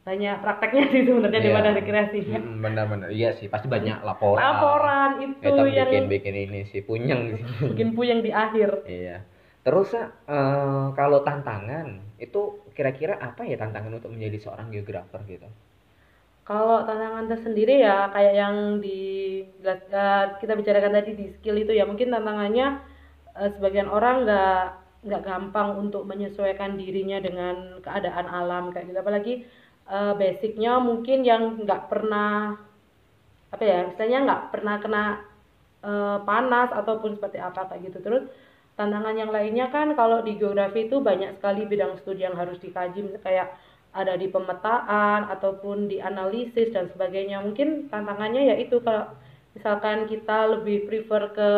banyak 0.00 0.36
prakteknya 0.40 0.84
sih 0.88 1.00
sebenarnya 1.04 1.38
Iya. 1.38 1.44
daripada 1.44 1.70
rekreasinya. 1.76 2.38
Mm, 2.40 2.56
benar-benar 2.64 3.08
iya 3.12 3.36
sih 3.36 3.52
pasti 3.52 3.68
banyak 3.68 4.00
laporan. 4.00 4.40
Laporan 4.40 5.10
itu 5.28 5.36
Kita 5.44 5.60
yang 5.60 5.88
bikin 5.92 6.04
bikin 6.08 6.34
ini 6.48 6.60
sih 6.64 6.80
sini. 6.80 7.36
bikin 7.76 7.92
puyeng 7.92 8.24
di 8.24 8.32
akhir. 8.32 8.88
Iya. 8.88 9.28
Terus 9.64 9.88
eh, 9.96 10.86
kalau 10.98 11.18
tantangan 11.26 11.86
itu 12.24 12.40
kira-kira 12.76 13.14
apa 13.28 13.42
ya 13.50 13.56
tantangan 13.62 13.92
untuk 13.98 14.10
menjadi 14.14 14.38
seorang 14.44 14.68
geografer 14.74 15.20
gitu? 15.32 15.48
Kalau 16.48 16.82
tantangan 16.88 17.24
tersendiri 17.30 17.74
ya 17.86 18.10
kayak 18.14 18.34
yang 18.42 18.56
di 18.84 19.00
eh, 19.64 20.24
kita 20.40 20.52
bicarakan 20.58 20.92
tadi 20.98 21.10
di 21.20 21.26
skill 21.34 21.56
itu 21.62 21.72
ya 21.78 21.84
mungkin 21.90 22.08
tantangannya 22.14 22.66
eh, 23.38 23.50
sebagian 23.54 23.88
orang 23.96 24.14
nggak 24.26 24.60
nggak 25.06 25.22
gampang 25.28 25.68
untuk 25.82 26.02
menyesuaikan 26.10 26.76
dirinya 26.80 27.18
dengan 27.26 27.56
keadaan 27.84 28.26
alam 28.28 28.64
kayak 28.72 28.86
gitu 28.90 28.98
apalagi 29.04 29.34
eh, 29.94 30.12
basicnya 30.20 30.72
mungkin 30.88 31.18
yang 31.30 31.42
nggak 31.64 31.82
pernah 31.92 32.56
apa 33.54 33.64
ya 33.66 33.78
misalnya 33.90 34.18
nggak 34.26 34.42
pernah 34.54 34.76
kena 34.82 35.02
eh, 35.84 36.18
panas 36.28 36.68
ataupun 36.80 37.10
seperti 37.18 37.38
apa 37.48 37.60
kayak 37.68 37.82
gitu 37.90 37.98
terus 38.06 38.24
tantangan 38.80 39.12
yang 39.12 39.28
lainnya 39.28 39.68
kan 39.68 39.92
kalau 39.92 40.24
di 40.24 40.40
geografi 40.40 40.88
itu 40.88 41.04
banyak 41.04 41.36
sekali 41.36 41.68
bidang 41.68 42.00
studi 42.00 42.24
yang 42.24 42.32
harus 42.32 42.56
dikaji 42.64 43.12
kayak 43.20 43.52
ada 43.92 44.16
di 44.16 44.32
pemetaan 44.32 45.28
ataupun 45.28 45.92
di 45.92 46.00
analisis 46.00 46.72
dan 46.72 46.88
sebagainya. 46.88 47.44
Mungkin 47.44 47.92
tantangannya 47.92 48.48
ya 48.48 48.56
itu 48.56 48.80
kalau 48.80 49.12
misalkan 49.52 50.08
kita 50.08 50.56
lebih 50.56 50.88
prefer 50.88 51.28
ke 51.36 51.50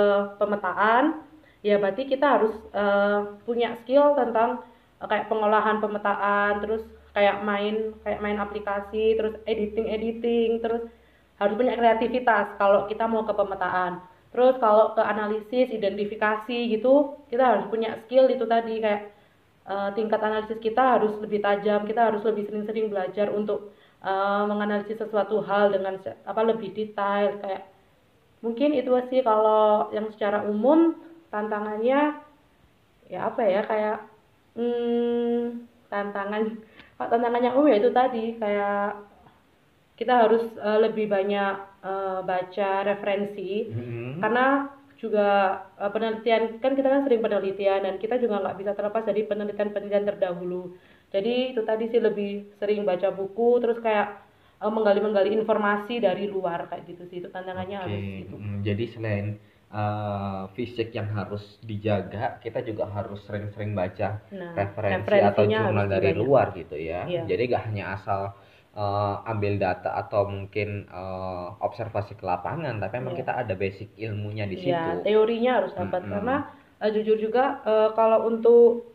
pemetaan 0.42 1.22
ya 1.62 1.78
berarti 1.78 2.10
kita 2.10 2.26
harus 2.26 2.54
eh, 2.74 3.20
punya 3.46 3.78
skill 3.84 4.18
tentang 4.18 4.66
eh, 4.98 5.06
kayak 5.06 5.30
pengolahan 5.30 5.78
pemetaan 5.78 6.58
terus 6.58 6.82
kayak 7.12 7.44
main 7.44 7.92
kayak 8.02 8.20
main 8.24 8.40
aplikasi 8.40 9.14
terus 9.14 9.36
editing 9.44 9.86
editing 9.92 10.58
terus 10.58 10.88
harus 11.36 11.54
punya 11.54 11.76
kreativitas 11.76 12.56
kalau 12.56 12.88
kita 12.88 13.04
mau 13.04 13.22
ke 13.28 13.34
pemetaan 13.36 14.00
terus 14.32 14.56
kalau 14.58 14.96
ke 14.96 15.02
analisis 15.04 15.68
identifikasi 15.68 16.58
gitu 16.72 17.20
kita 17.28 17.44
harus 17.44 17.64
punya 17.68 18.00
skill 18.04 18.26
itu 18.32 18.48
tadi 18.48 18.80
kayak 18.80 19.12
eh, 19.68 19.90
tingkat 19.92 20.20
analisis 20.24 20.58
kita 20.58 20.98
harus 20.98 21.12
lebih 21.20 21.44
tajam 21.44 21.84
kita 21.84 22.10
harus 22.10 22.24
lebih 22.24 22.48
sering-sering 22.48 22.88
belajar 22.88 23.28
untuk 23.28 23.76
eh, 24.00 24.42
menganalisis 24.48 24.96
sesuatu 24.96 25.44
hal 25.44 25.70
dengan 25.70 26.00
apa 26.24 26.40
lebih 26.48 26.72
detail 26.72 27.36
kayak 27.44 27.68
mungkin 28.40 28.74
itu 28.74 28.90
sih 29.12 29.20
kalau 29.22 29.92
yang 29.94 30.08
secara 30.10 30.42
umum 30.48 30.96
tantangannya 31.30 32.18
ya 33.06 33.20
apa 33.28 33.42
ya 33.44 33.60
kayak 33.68 33.98
hmm, 34.56 35.68
tantangan 35.92 36.56
kalau 36.96 37.08
tantangan 37.12 37.44
yang 37.44 37.54
umum 37.60 37.68
ya 37.68 37.78
itu 37.84 37.92
tadi 37.92 38.24
kayak 38.40 39.11
kita 40.02 40.14
harus 40.26 40.44
eh, 40.58 40.78
lebih 40.84 41.06
banyak 41.16 41.54
eh, 41.90 42.20
baca 42.30 42.70
referensi 42.90 43.52
Mm-hmm. 43.70 44.10
karena 44.22 44.46
juga 45.02 45.28
eh, 45.82 45.90
penelitian 45.94 46.42
kan 46.62 46.72
kita 46.78 46.88
kan 46.94 47.02
sering 47.06 47.22
penelitian 47.26 47.80
dan 47.86 47.94
kita 48.02 48.14
juga 48.22 48.34
nggak 48.42 48.56
bisa 48.60 48.70
terlepas 48.78 49.04
dari 49.06 49.22
penelitian-penelitian 49.30 50.06
terdahulu 50.10 50.62
jadi 51.14 51.34
itu 51.54 51.60
tadi 51.68 51.84
sih 51.92 52.00
lebih 52.00 52.30
sering 52.60 52.82
baca 52.88 53.08
buku 53.14 53.48
terus 53.62 53.78
kayak 53.82 54.08
eh, 54.62 54.72
menggali-menggali 54.72 55.30
informasi 55.40 55.94
dari 56.02 56.24
luar 56.30 56.70
kayak 56.70 56.84
gitu 56.90 57.02
sih 57.10 57.18
itu 57.22 57.28
tantangannya 57.34 57.78
Oke, 57.82 57.86
harus 57.88 58.02
gitu 58.22 58.36
jadi 58.62 58.84
selain 58.94 59.26
eh, 59.72 60.42
fisik 60.56 60.88
yang 60.92 61.08
harus 61.18 61.42
dijaga, 61.64 62.38
kita 62.44 62.60
juga 62.62 62.84
harus 62.92 63.20
sering-sering 63.26 63.72
baca 63.74 64.20
nah 64.30 64.52
referensi 64.54 65.16
atau 65.18 65.44
jurnal 65.48 65.86
dari 65.88 66.10
luar 66.14 66.46
gitu 66.54 66.76
ya. 66.76 67.08
Iya. 67.08 67.22
Jadi 67.26 67.42
gak 67.50 67.64
hanya 67.72 67.84
asal 67.96 68.20
eh, 68.76 69.14
ambil 69.32 69.52
data 69.60 69.90
atau 70.02 70.22
mungkin 70.34 70.68
eh, 70.88 71.46
observasi 71.60 72.12
ke 72.20 72.24
lapangan, 72.24 72.74
tapi 72.82 72.94
emang 73.02 73.14
Iya. 73.14 73.20
kita 73.24 73.32
ada 73.42 73.54
basic 73.56 73.88
ilmunya 73.98 74.44
di 74.48 74.56
Ya, 74.56 74.62
situ. 74.62 74.90
teorinya 75.06 75.50
harus 75.60 75.72
dapat 75.76 76.00
Mm-mm. 76.04 76.12
karena 76.12 76.36
eh, 76.82 76.90
jujur 76.94 77.16
juga 77.20 77.44
eh, 77.64 77.88
kalau 77.98 78.18
untuk 78.30 78.88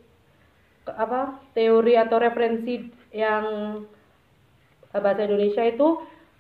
apa 0.88 1.22
teori 1.52 1.94
atau 2.00 2.18
referensi 2.18 2.74
yang 3.12 3.46
bahasa 4.94 5.22
Indonesia 5.28 5.64
itu 5.68 5.88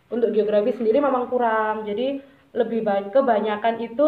untuk 0.10 0.29
geografi 0.34 0.72
sendiri 0.74 0.98
memang 1.03 1.27
kurang. 1.29 1.86
Jadi 1.86 2.20
lebih 2.56 2.82
banyak 2.82 3.12
kebanyakan 3.13 3.75
itu 3.84 4.03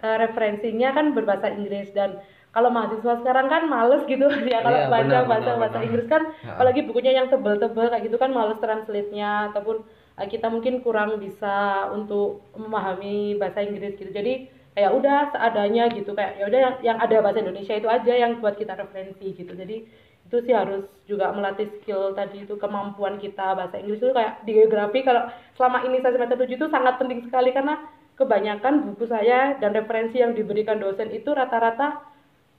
referensinya 0.00 0.94
kan 0.96 1.12
berbahasa 1.12 1.52
Inggris 1.52 1.90
dan 1.92 2.16
kalau 2.50 2.70
mahasiswa 2.70 3.14
sekarang 3.22 3.46
kan 3.46 3.62
males 3.66 4.02
gitu 4.04 4.26
ya 4.52 4.58
kalau 4.60 4.78
Iya, 4.78 4.90
baca 4.90 5.04
benar, 5.06 5.22
bahasa 5.26 5.50
benar, 5.50 5.60
bahasa 5.62 5.76
benar. 5.78 5.86
Inggris 5.86 6.06
kan 6.10 6.22
Ha. 6.42 6.48
apalagi 6.56 6.80
bukunya 6.82 7.12
yang 7.14 7.26
tebel-tebel 7.30 7.86
kayak 7.88 8.04
gitu 8.06 8.16
kan 8.18 8.30
males 8.30 8.58
translate-nya 8.58 9.30
ataupun 9.54 9.76
eh, 10.18 10.28
kita 10.28 10.46
mungkin 10.50 10.74
kurang 10.82 11.18
bisa 11.18 11.54
untuk 11.94 12.42
memahami 12.54 13.38
bahasa 13.38 13.62
Inggris 13.62 13.94
gitu 13.96 14.10
jadi 14.10 14.46
kayak 14.70 14.92
udah 14.94 15.18
seadanya 15.34 15.90
gitu 15.90 16.14
kayak 16.14 16.38
ya 16.38 16.44
udah 16.46 16.60
yang, 16.62 16.74
yang 16.82 16.98
ada 16.98 17.16
bahasa 17.20 17.42
Indonesia 17.42 17.74
itu 17.74 17.88
aja 17.90 18.12
yang 18.14 18.38
buat 18.38 18.54
kita 18.54 18.74
referensi 18.74 19.26
gitu 19.34 19.52
jadi 19.52 19.82
itu 20.30 20.36
sih 20.46 20.54
harus 20.54 20.86
juga 21.10 21.34
melatih 21.34 21.66
skill 21.82 22.14
tadi 22.14 22.46
itu 22.46 22.54
kemampuan 22.54 23.18
kita 23.18 23.58
bahasa 23.58 23.82
Inggris 23.82 23.98
itu 23.98 24.14
kayak 24.14 24.46
di 24.46 24.54
geografi 24.54 25.02
kalau 25.02 25.26
selama 25.58 25.82
ini 25.84 25.98
saya 25.98 26.14
semester 26.14 26.38
7 26.38 26.54
itu 26.54 26.66
sangat 26.70 26.94
penting 27.02 27.26
sekali 27.26 27.50
karena 27.50 27.82
kebanyakan 28.14 28.86
buku 28.86 29.10
saya 29.10 29.58
dan 29.58 29.74
referensi 29.74 30.20
yang 30.20 30.36
diberikan 30.36 30.78
dosen 30.78 31.10
itu 31.10 31.32
rata-rata 31.32 31.98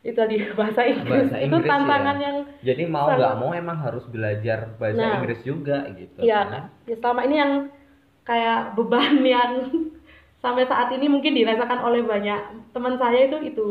itu 0.01 0.17
tadi 0.17 0.35
bahasa 0.59 0.81
Inggris, 0.81 1.29
Bahasa 1.29 1.37
itu 1.37 1.53
Inggris, 1.53 1.69
tantangan 1.69 2.17
ya. 2.17 2.23
yang 2.25 2.35
Jadi 2.63 2.83
mau 2.85 3.07
nggak 3.07 3.35
mau 3.37 3.51
emang 3.53 3.77
harus 3.79 4.05
belajar 4.09 4.73
bahasa 4.75 4.97
Nah. 4.97 5.13
Inggris 5.19 5.41
juga 5.41 5.85
gitu. 5.93 6.19
ya, 6.21 6.41
kan? 6.45 6.63
ya 6.85 6.95
selama 6.97 7.21
ini 7.23 7.35
yang 7.37 7.51
kayak 8.21 8.73
beban 8.73 9.21
yang 9.37 9.51
sampai 10.37 10.65
saat 10.65 10.89
ini 10.89 11.05
mungkin 11.05 11.33
dirasakan 11.33 11.79
oleh 11.81 12.01
banyak 12.01 12.39
teman 12.71 12.97
saya 12.97 13.29
itu 13.29 13.37
itu 13.45 13.67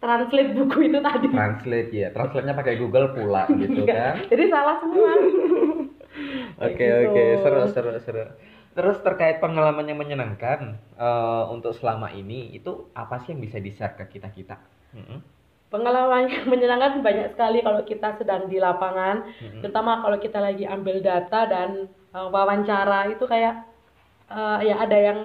translate 0.00 0.56
buku 0.56 0.88
itu 0.88 0.98
tadi 0.98 1.28
Translate 1.28 1.90
ya, 1.92 2.08
translate-nya 2.10 2.56
pakai 2.56 2.74
Google 2.74 3.12
pula 3.12 3.46
gitu 3.62 3.84
Iya. 3.84 3.94
kan. 3.94 4.14
jadi 4.26 4.44
salah 4.48 4.76
semua 4.78 5.10
Oke 6.58 6.74
Kayak 6.76 6.96
oke 7.06 7.14
gitu. 7.14 7.40
seru 7.40 7.60
seru 7.68 7.90
seru. 8.00 8.24
Terus 8.70 8.98
terkait 9.00 9.38
pengalaman 9.38 9.82
yang 9.84 9.98
menyenangkan 9.98 10.60
eh, 10.96 11.44
untuk 11.48 11.70
selama 11.72 12.10
ini 12.10 12.50
itu 12.50 12.90
apa 12.92 13.22
sih 13.22 13.32
yang 13.32 13.40
bisa 13.40 13.56
di-share 13.56 13.94
ke 13.94 14.10
kita 14.10 14.28
kita? 14.30 14.56
Pengalaman 15.70 16.26
yang 16.28 16.44
menyenangkan 16.52 17.00
banyak 17.00 17.32
sekali 17.32 17.62
kalau 17.62 17.80
kita 17.86 18.18
sedang 18.18 18.50
di 18.50 18.58
lapangan 18.58 19.24
Mm-mm. 19.24 19.62
terutama 19.62 20.02
kalau 20.02 20.18
kita 20.18 20.38
lagi 20.42 20.66
ambil 20.66 20.98
data 21.00 21.46
dan 21.46 21.86
uh, 22.12 22.28
wawancara 22.28 23.08
itu 23.08 23.24
kayak 23.24 23.64
uh, 24.28 24.58
ya 24.60 24.76
ada 24.82 24.98
yang 24.98 25.18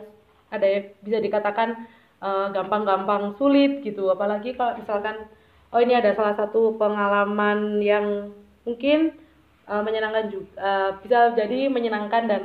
ada 0.54 0.66
yang 0.70 0.84
bisa 1.02 1.18
dikatakan 1.20 1.90
uh, 2.22 2.54
gampang-gampang 2.54 3.34
sulit 3.42 3.82
gitu 3.82 4.08
apalagi 4.14 4.54
kalau 4.54 4.78
misalkan 4.78 5.26
oh 5.74 5.82
ini 5.82 5.98
ada 5.98 6.14
salah 6.14 6.38
satu 6.38 6.78
pengalaman 6.78 7.82
yang 7.82 8.32
mungkin 8.64 9.18
uh, 9.66 9.82
menyenangkan 9.82 10.30
juga 10.30 11.02
bisa 11.02 11.34
jadi 11.34 11.68
menyenangkan 11.68 12.24
dan 12.30 12.44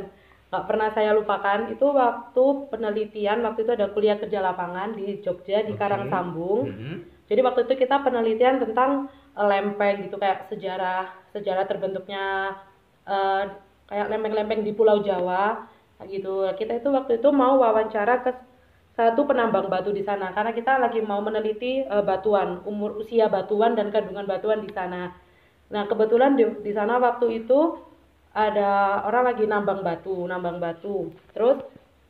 nggak 0.51 0.67
pernah 0.67 0.91
saya 0.91 1.15
lupakan 1.15 1.71
itu 1.71 1.87
waktu 1.95 2.45
penelitian 2.75 3.47
waktu 3.47 3.63
itu 3.63 3.71
ada 3.71 3.87
kuliah 3.95 4.19
kerja 4.19 4.43
lapangan 4.43 4.99
di 4.99 5.23
Jogja 5.23 5.63
di 5.63 5.77
Oke. 5.77 5.79
Karangsambung 5.79 6.67
Mm-mm. 6.67 6.97
Jadi 7.31 7.41
waktu 7.47 7.71
itu 7.71 7.87
kita 7.87 8.03
penelitian 8.03 8.59
tentang 8.59 9.07
eh, 9.39 9.47
lempeng 9.47 10.11
gitu 10.11 10.19
kayak 10.19 10.51
sejarah 10.51 11.15
sejarah 11.31 11.65
terbentuknya 11.71 12.59
eh, 13.07 13.43
kayak 13.87 14.11
lempeng-lempeng 14.11 14.67
di 14.67 14.75
Pulau 14.75 15.03
Jawa 15.07 15.71
gitu. 16.11 16.49
Kita 16.59 16.83
itu 16.83 16.89
waktu 16.91 17.23
itu 17.23 17.29
mau 17.31 17.61
wawancara 17.63 18.27
ke 18.27 18.31
satu 18.99 19.25
penambang 19.25 19.71
batu 19.71 19.95
di 19.95 20.03
sana 20.05 20.35
karena 20.35 20.53
kita 20.53 20.77
lagi 20.83 20.99
mau 21.01 21.23
meneliti 21.23 21.87
eh, 21.87 22.05
batuan, 22.05 22.67
umur 22.67 22.99
usia 22.99 23.31
batuan 23.31 23.79
dan 23.79 23.95
kandungan 23.95 24.27
batuan 24.27 24.67
di 24.67 24.71
sana. 24.75 25.15
Nah, 25.71 25.87
kebetulan 25.87 26.35
di, 26.35 26.45
di 26.67 26.73
sana 26.75 26.99
waktu 26.99 27.47
itu 27.47 27.79
ada 28.35 29.03
orang 29.07 29.35
lagi 29.35 29.47
nambang 29.47 29.87
batu, 29.87 30.27
nambang 30.27 30.59
batu. 30.59 31.15
Terus 31.35 31.63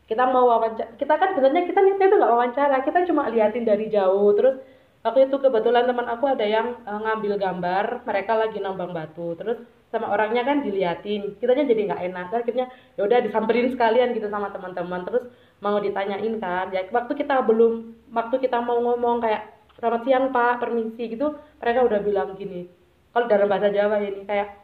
kita 0.08 0.26
mau 0.32 0.48
wawancara, 0.48 0.96
kita 0.96 1.14
kan 1.16 1.36
sebenarnya 1.36 1.68
kita 1.68 1.80
niatnya 1.84 2.06
itu 2.08 2.16
nggak 2.18 2.32
wawancara, 2.34 2.76
kita 2.82 2.98
cuma 3.08 3.28
liatin 3.28 3.68
dari 3.68 3.86
jauh. 3.92 4.32
Terus 4.32 4.56
waktu 5.00 5.28
itu 5.28 5.36
kebetulan 5.40 5.84
teman 5.88 6.06
aku 6.08 6.24
ada 6.28 6.46
yang 6.46 6.80
eh, 6.84 7.00
ngambil 7.00 7.32
gambar, 7.40 7.84
mereka 8.04 8.32
lagi 8.36 8.58
nambang 8.60 8.92
batu. 8.92 9.34
Terus 9.38 9.58
sama 9.90 10.12
orangnya 10.14 10.46
kan 10.46 10.62
diliatin, 10.62 11.34
kitanya 11.42 11.66
jadi 11.66 11.80
nggak 11.90 12.02
enak. 12.12 12.24
Terus 12.30 12.42
akhirnya 12.46 12.66
ya 12.94 13.02
udah 13.04 13.18
disamperin 13.24 13.68
sekalian 13.74 14.14
gitu 14.14 14.30
sama 14.30 14.52
teman-teman. 14.54 15.02
Terus 15.08 15.24
mau 15.60 15.76
ditanyain 15.76 16.40
kan, 16.40 16.72
ya 16.72 16.88
waktu 16.88 17.12
kita 17.18 17.44
belum, 17.44 17.92
waktu 18.16 18.36
kita 18.40 18.64
mau 18.64 18.80
ngomong 18.80 19.20
kayak 19.20 19.60
selamat 19.80 20.02
siang 20.04 20.24
pak 20.28 20.60
permisi 20.60 21.08
gitu 21.08 21.40
mereka 21.56 21.88
udah 21.88 22.00
bilang 22.04 22.36
gini 22.36 22.68
kalau 23.16 23.26
dalam 23.26 23.48
bahasa 23.48 23.72
Jawa 23.72 24.04
ini 24.04 24.28
kayak 24.28 24.60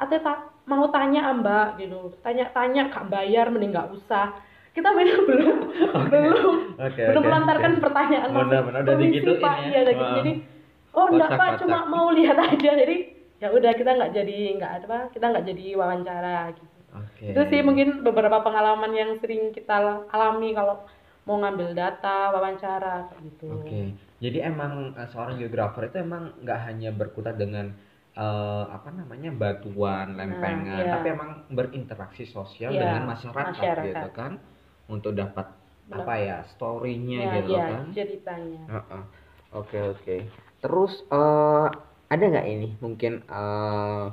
atau 0.00 0.18
tak 0.24 0.38
mau 0.64 0.88
tanya 0.88 1.30
mbak 1.36 1.76
gitu 1.78 2.16
tanya-tanya 2.24 2.88
kak 2.88 3.12
bayar 3.12 3.52
mending 3.52 3.76
nggak 3.76 3.92
usah 3.92 4.32
kita 4.72 4.88
belum 4.98 5.22
belum 5.28 5.58
Oke, 5.92 6.18
belum 7.04 7.22
oke, 7.22 7.28
melantarkan 7.28 7.72
oke. 7.72 7.82
pertanyaan 7.84 8.30
langsung, 8.30 8.48
benar, 8.64 8.80
udah 8.82 8.82
"Permisi, 8.88 9.04
digituin 9.12 9.40
pak 9.40 9.56
ya. 9.56 9.66
iya 9.68 9.80
gitu. 9.84 9.92
Wah. 10.00 10.14
jadi 10.16 10.32
oh 10.92 11.06
enggak 11.08 11.30
pak 11.30 11.48
kocak. 11.48 11.60
cuma 11.60 11.78
mau 11.86 12.06
lihat 12.10 12.36
aja 12.38 12.70
jadi 12.74 12.96
ya 13.36 13.48
udah 13.50 13.72
kita 13.74 13.90
nggak 13.92 14.12
jadi 14.12 14.36
nggak 14.56 14.72
apa 14.86 14.98
kita 15.10 15.24
nggak 15.28 15.44
jadi 15.44 15.64
wawancara 15.74 16.38
gitu 16.54 16.78
Oke. 16.92 17.24
itu 17.26 17.40
sih 17.48 17.60
mungkin 17.60 17.88
beberapa 18.00 18.38
pengalaman 18.40 18.92
yang 18.92 19.10
sering 19.18 19.50
kita 19.50 19.76
alami 20.06 20.52
kalau 20.52 20.84
mau 21.22 21.38
ngambil 21.38 21.72
data 21.72 22.30
wawancara 22.30 23.08
gitu 23.20 23.46
Oke, 23.54 23.94
jadi 24.18 24.38
emang 24.46 24.92
eh, 24.92 25.06
seorang 25.06 25.38
geografer 25.38 25.86
itu 25.86 25.98
emang 25.98 26.34
nggak 26.38 26.60
hanya 26.66 26.90
berkutat 26.90 27.34
dengan 27.34 27.72
eh, 28.12 28.64
apa 28.68 28.90
namanya 28.90 29.30
batuan, 29.32 30.14
lempengan, 30.14 30.82
iya. 30.82 30.92
tapi 30.92 31.06
emang 31.10 31.30
berinteraksi 31.48 32.26
sosial 32.26 32.70
Iya, 32.70 32.82
dengan 32.84 33.02
masyarakat, 33.08 33.54
masyarakat. 33.54 33.86
gitu 33.88 34.08
kan, 34.12 34.32
untuk 34.88 35.12
dapat 35.14 35.46
apa 35.92 36.14
ya 36.16 36.38
story-nya 36.56 37.20
ya, 37.20 37.32
gitu 37.36 37.52
ya, 37.52 37.66
kan. 37.68 37.84
ceritanya. 37.92 38.64
Oke 39.52 39.78
oke. 39.82 40.16
Terus 40.62 40.92
eh, 41.12 41.66
ada 42.08 42.24
nggak 42.24 42.46
ini 42.48 42.68
mungkin 42.80 43.22
eh, 43.26 44.06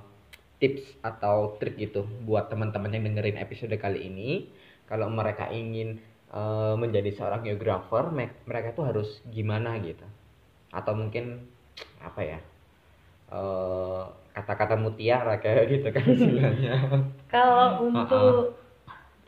tips 0.59 0.99
atau 0.99 1.55
trik 1.61 1.79
gitu 1.79 2.03
buat 2.27 2.51
teman-teman 2.51 2.91
yang 2.91 3.07
dengerin 3.07 3.39
episode 3.39 3.71
kali 3.79 4.11
ini 4.11 4.51
kalau 4.89 5.07
mereka 5.07 5.47
ingin 5.53 6.01
eh, 6.33 6.75
menjadi 6.75 7.09
seorang 7.15 7.47
geografer 7.47 8.11
me- 8.11 8.37
mereka 8.43 8.75
tuh 8.75 8.89
harus 8.89 9.23
gimana 9.31 9.79
gitu 9.79 10.03
atau 10.69 10.93
mungkin 10.93 11.49
apa 12.03 12.21
ya 12.21 12.39
kata-kata 14.33 14.75
mutiara 14.79 15.37
kayak 15.37 15.65
gitu 15.69 15.87
kan 15.93 16.03
istilahnya 16.15 16.75
Kalau 17.29 17.85
untuk 17.85 18.58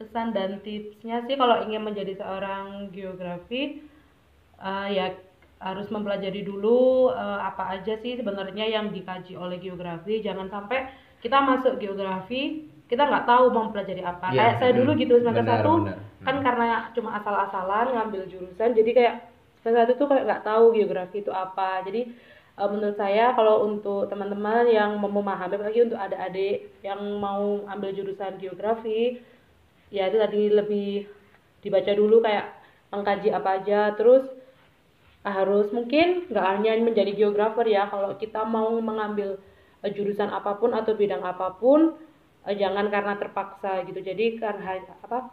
pesan 0.01 0.33
dan 0.33 0.57
tipsnya 0.65 1.21
sih 1.29 1.37
kalau 1.37 1.61
ingin 1.61 1.85
menjadi 1.85 2.17
seorang 2.17 2.89
geografi 2.89 3.85
eh, 4.57 4.87
ya 4.89 5.13
harus 5.61 5.85
mempelajari 5.93 6.41
dulu 6.41 7.13
eh, 7.13 7.39
apa 7.45 7.77
aja 7.77 7.93
sih 8.01 8.17
sebenarnya 8.17 8.65
yang 8.65 8.89
dikaji 8.89 9.37
oleh 9.37 9.61
geografi. 9.61 10.25
Jangan 10.25 10.49
sampai 10.49 10.89
kita 11.21 11.37
masuk 11.37 11.77
geografi 11.77 12.65
kita 12.89 13.07
nggak 13.07 13.23
tahu 13.23 13.55
mau 13.55 13.69
mempelajari 13.69 14.03
apa. 14.03 14.35
Iya, 14.35 14.37
Kayak 14.41 14.55
saya 14.59 14.71
dulu 14.75 14.91
gitu 14.99 15.13
semester 15.23 15.45
benar, 15.47 15.63
satu 15.63 15.73
benar. 15.87 15.97
kan 16.27 16.35
karena 16.43 16.67
cuma 16.91 17.09
asal-asalan 17.15 17.85
ngambil 17.95 18.21
jurusan 18.27 18.69
jadi 18.75 18.91
kayak 18.91 19.15
semester 19.63 19.79
satu 19.87 19.93
tuh 19.95 20.07
kayak 20.11 20.23
nggak 20.27 20.43
tahu 20.43 20.63
geografi 20.75 21.17
itu 21.23 21.31
apa. 21.31 21.85
Jadi 21.87 22.01
eh, 22.57 22.67
menurut 22.73 22.97
saya 22.99 23.31
kalau 23.37 23.69
untuk 23.69 24.09
teman-teman 24.11 24.65
yang 24.67 24.97
mau 24.99 25.07
memahami 25.07 25.55
apalagi 25.55 25.87
untuk 25.87 26.01
adik-adik 26.01 26.73
yang 26.83 26.99
mau 27.21 27.63
ambil 27.69 27.95
jurusan 27.95 28.35
geografi 28.41 29.21
ya 29.91 30.07
itu 30.07 30.17
tadi 30.17 30.41
lebih 30.49 30.89
dibaca 31.61 31.91
dulu 31.93 32.23
kayak 32.23 32.57
mengkaji 32.91 33.29
apa 33.31 33.49
aja 33.61 33.93
terus 33.95 34.27
ah, 35.23 35.33
harus 35.43 35.69
mungkin 35.71 36.27
nggak 36.27 36.47
hanya 36.57 36.71
menjadi 36.81 37.11
geografer 37.13 37.67
ya 37.69 37.87
kalau 37.87 38.15
kita 38.17 38.43
mau 38.43 38.73
mengambil 38.81 39.37
eh, 39.85 39.91
jurusan 39.93 40.29
apa 40.31 40.57
pun 40.57 40.73
atau 40.73 40.93
bidang 40.97 41.21
apa 41.23 41.55
pun 41.55 41.95
eh, 42.47 42.55
jangan 42.57 42.89
karena 42.89 43.13
terpaksa 43.17 43.85
gitu. 43.87 43.99
Jadi 44.01 44.41
karena 44.41 44.81
apa 45.05 45.31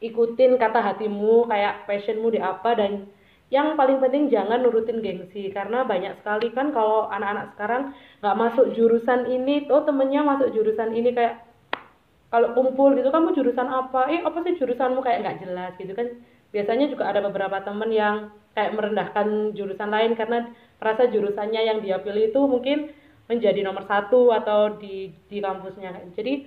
ikutin 0.00 0.60
kata 0.60 0.80
hatimu 0.80 1.48
kayak 1.48 1.88
passionmu 1.88 2.28
di 2.32 2.40
apa 2.40 2.76
dan 2.76 3.08
yang 3.46 3.78
paling 3.78 4.02
penting 4.02 4.26
jangan 4.26 4.58
nurutin 4.58 4.98
gengsi. 5.04 5.54
Karena 5.54 5.86
banyak 5.86 6.18
sekali 6.20 6.50
kan 6.50 6.74
kalau 6.74 7.06
anak-anak 7.06 7.54
sekarang 7.54 7.82
nggak 8.20 8.36
masuk 8.36 8.66
jurusan 8.74 9.30
ini 9.30 9.70
oh 9.70 9.86
temennya 9.86 10.26
masuk 10.26 10.50
jurusan 10.50 10.90
ini 10.96 11.14
kayak 11.14 11.45
kalau 12.26 12.52
kumpul 12.58 12.92
gitu 12.98 13.08
kamu 13.08 13.32
jurusan 13.38 13.68
apa? 13.70 14.10
Eh 14.10 14.20
apa 14.26 14.38
sih 14.42 14.58
jurusanmu? 14.58 15.00
Kayak 15.02 15.20
nggak 15.22 15.38
jelas 15.46 15.72
gitu 15.78 15.92
kan. 15.94 16.08
Biasanya 16.50 16.86
juga 16.90 17.10
ada 17.10 17.20
beberapa 17.22 17.62
temen 17.62 17.90
yang 17.94 18.34
kayak 18.56 18.72
merendahkan 18.74 19.52
jurusan 19.52 19.90
lain 19.92 20.16
karena 20.16 20.48
merasa 20.80 21.06
jurusannya 21.06 21.62
yang 21.62 21.78
dia 21.84 22.00
pilih 22.00 22.32
itu 22.32 22.40
mungkin 22.48 22.90
menjadi 23.26 23.60
nomor 23.62 23.84
satu 23.86 24.32
atau 24.32 24.80
di 24.80 25.12
di 25.30 25.38
kampusnya. 25.38 25.94
Jadi 26.14 26.46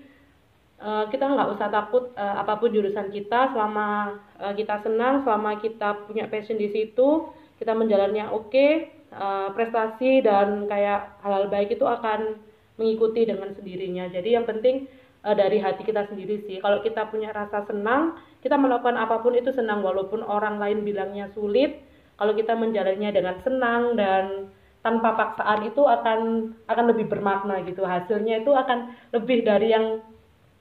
eh, 0.79 1.05
kita 1.11 1.25
nggak 1.27 1.49
usah 1.55 1.67
takut 1.71 2.11
eh, 2.15 2.35
apa 2.39 2.59
pun 2.59 2.71
jurusan 2.71 3.11
kita 3.13 3.55
selama 3.55 4.19
eh, 4.39 4.53
kita 4.59 4.83
senang 4.83 5.23
selama 5.23 5.59
kita 5.59 6.07
punya 6.07 6.27
passion 6.27 6.59
di 6.59 6.71
situ 6.71 7.29
kita 7.59 7.75
menjalannya 7.75 8.31
oke 8.31 8.67
eh, 9.11 9.47
prestasi 9.55 10.23
dan 10.23 10.65
kayak 10.71 11.19
hal-hal 11.23 11.51
baik 11.51 11.75
itu 11.75 11.83
akan 11.83 12.39
mengikuti 12.79 13.27
dengan 13.27 13.51
sendirinya. 13.51 14.07
Jadi 14.07 14.39
yang 14.39 14.47
penting 14.47 14.87
eh, 15.25 15.35
dari 15.35 15.57
hati 15.59 15.81
kita 15.83 16.07
sendiri 16.07 16.45
sih 16.47 16.57
kalau 16.63 16.79
kita 16.83 17.07
punya 17.09 17.33
rasa 17.35 17.65
senang 17.67 18.15
kita 18.39 18.55
melakukan 18.55 18.95
apa 18.95 19.19
pun 19.19 19.35
itu 19.35 19.51
senang 19.51 19.83
walaupun 19.83 20.23
orang 20.23 20.59
lain 20.59 20.83
bilangnya 20.83 21.27
sulit 21.35 21.79
kalau 22.19 22.35
kita 22.35 22.55
menjalannya 22.55 23.09
dengan 23.15 23.35
senang 23.43 23.95
dan 23.95 24.51
tanpa 24.79 25.15
paksaan 25.15 25.67
itu 25.67 25.83
akan 25.83 26.19
akan 26.67 26.85
lebih 26.95 27.11
bermakna 27.11 27.59
gitu 27.67 27.83
hasilnya 27.83 28.43
itu 28.43 28.51
akan 28.55 28.95
lebih 29.11 29.43
dari 29.43 29.75
yang 29.75 29.99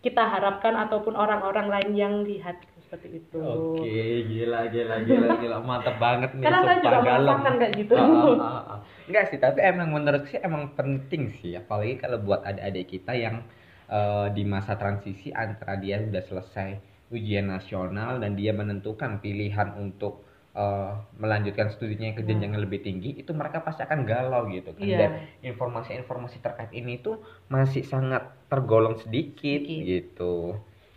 kita 0.03 0.23
harapkan 0.23 0.79
ataupun 0.79 1.19
orang-orang 1.19 1.67
lain 1.71 1.91
yang 1.95 2.15
lihat 2.23 2.63
seperti 2.89 3.21
itu. 3.21 3.39
Oke, 3.43 4.25
gila, 4.31 4.71
gila, 4.71 4.97
gila, 5.05 5.29
gila, 5.43 5.57
mantap 5.61 5.99
banget 6.01 6.33
nih. 6.39 6.45
Karena 6.47 6.61
saya 6.65 6.79
juga 6.81 6.99
merasakan 7.05 7.55
kayak 7.61 7.73
gitu. 7.77 7.95
Ah, 7.99 8.07
ah, 8.07 8.39
ah, 8.41 8.63
ah. 8.73 8.79
Enggak 9.11 9.25
sih, 9.29 9.39
tapi 9.43 9.59
emang 9.61 9.89
menurut 9.93 10.25
sih 10.31 10.39
emang 10.41 10.73
penting 10.79 11.35
sih, 11.43 11.59
apalagi 11.59 12.01
kalau 12.01 12.23
buat 12.23 12.41
adik-adik 12.47 12.87
kita 12.97 13.13
yang 13.19 13.45
eh, 13.89 14.27
di 14.37 14.45
masa 14.45 14.77
transisi 14.77 15.33
antara 15.33 15.77
dia 15.81 16.01
sudah 16.01 16.23
selesai 16.25 16.71
ujian 17.09 17.49
nasional 17.49 18.21
dan 18.21 18.37
dia 18.37 18.53
menentukan 18.53 19.21
pilihan 19.25 19.73
untuk 19.81 20.25
eh, 20.53 20.93
melanjutkan 21.17 21.73
studinya 21.73 22.13
ke 22.13 22.21
jenjang 22.25 22.53
yang 22.53 22.63
lebih 22.65 22.85
tinggi, 22.85 23.17
itu 23.17 23.33
mereka 23.33 23.65
pasti 23.65 23.85
akan 23.85 24.05
galau 24.05 24.45
gitu 24.53 24.77
kan. 24.77 24.85
Iya. 24.85 24.99
Dan 25.01 25.11
informasi-informasi 25.55 26.45
terkait 26.45 26.73
ini 26.77 27.01
tuh 27.01 27.21
masih 27.49 27.81
sangat 27.87 28.29
tergolong 28.53 28.97
sedikit, 29.01 29.61
Sedikit. 29.65 29.85
gitu. 29.87 30.35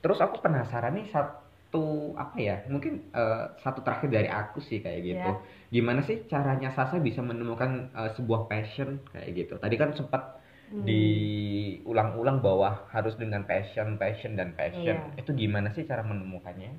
Terus 0.01 0.19
aku 0.19 0.41
penasaran 0.41 0.97
nih 0.97 1.07
satu 1.13 2.11
apa 2.17 2.35
ya? 2.41 2.57
Mungkin 2.67 3.13
eh, 3.13 3.45
satu 3.61 3.79
terakhir 3.85 4.09
dari 4.11 4.27
aku 4.27 4.59
sih 4.59 4.81
kayak 4.83 5.01
gitu. 5.05 5.31
Ya. 5.31 5.39
Gimana 5.71 6.03
sih 6.03 6.27
caranya 6.27 6.73
Sasa 6.75 6.99
bisa 6.99 7.21
menemukan 7.23 7.87
eh, 7.93 8.11
sebuah 8.17 8.49
passion 8.51 8.99
kayak 9.13 9.29
gitu? 9.37 9.53
Tadi 9.61 9.75
kan 9.77 9.93
sempat 9.95 10.40
Hmm. 10.71 10.87
diulang-ulang 10.87 12.39
bahwa 12.45 12.69
harus 12.95 13.13
dengan 13.19 13.43
passion, 13.49 13.99
passion 14.01 14.33
dan 14.39 14.55
passion. 14.55 14.97
Iya. 14.97 15.19
Itu 15.19 15.31
gimana 15.35 15.69
sih 15.75 15.83
cara 15.89 16.01
menemukannya? 16.01 16.71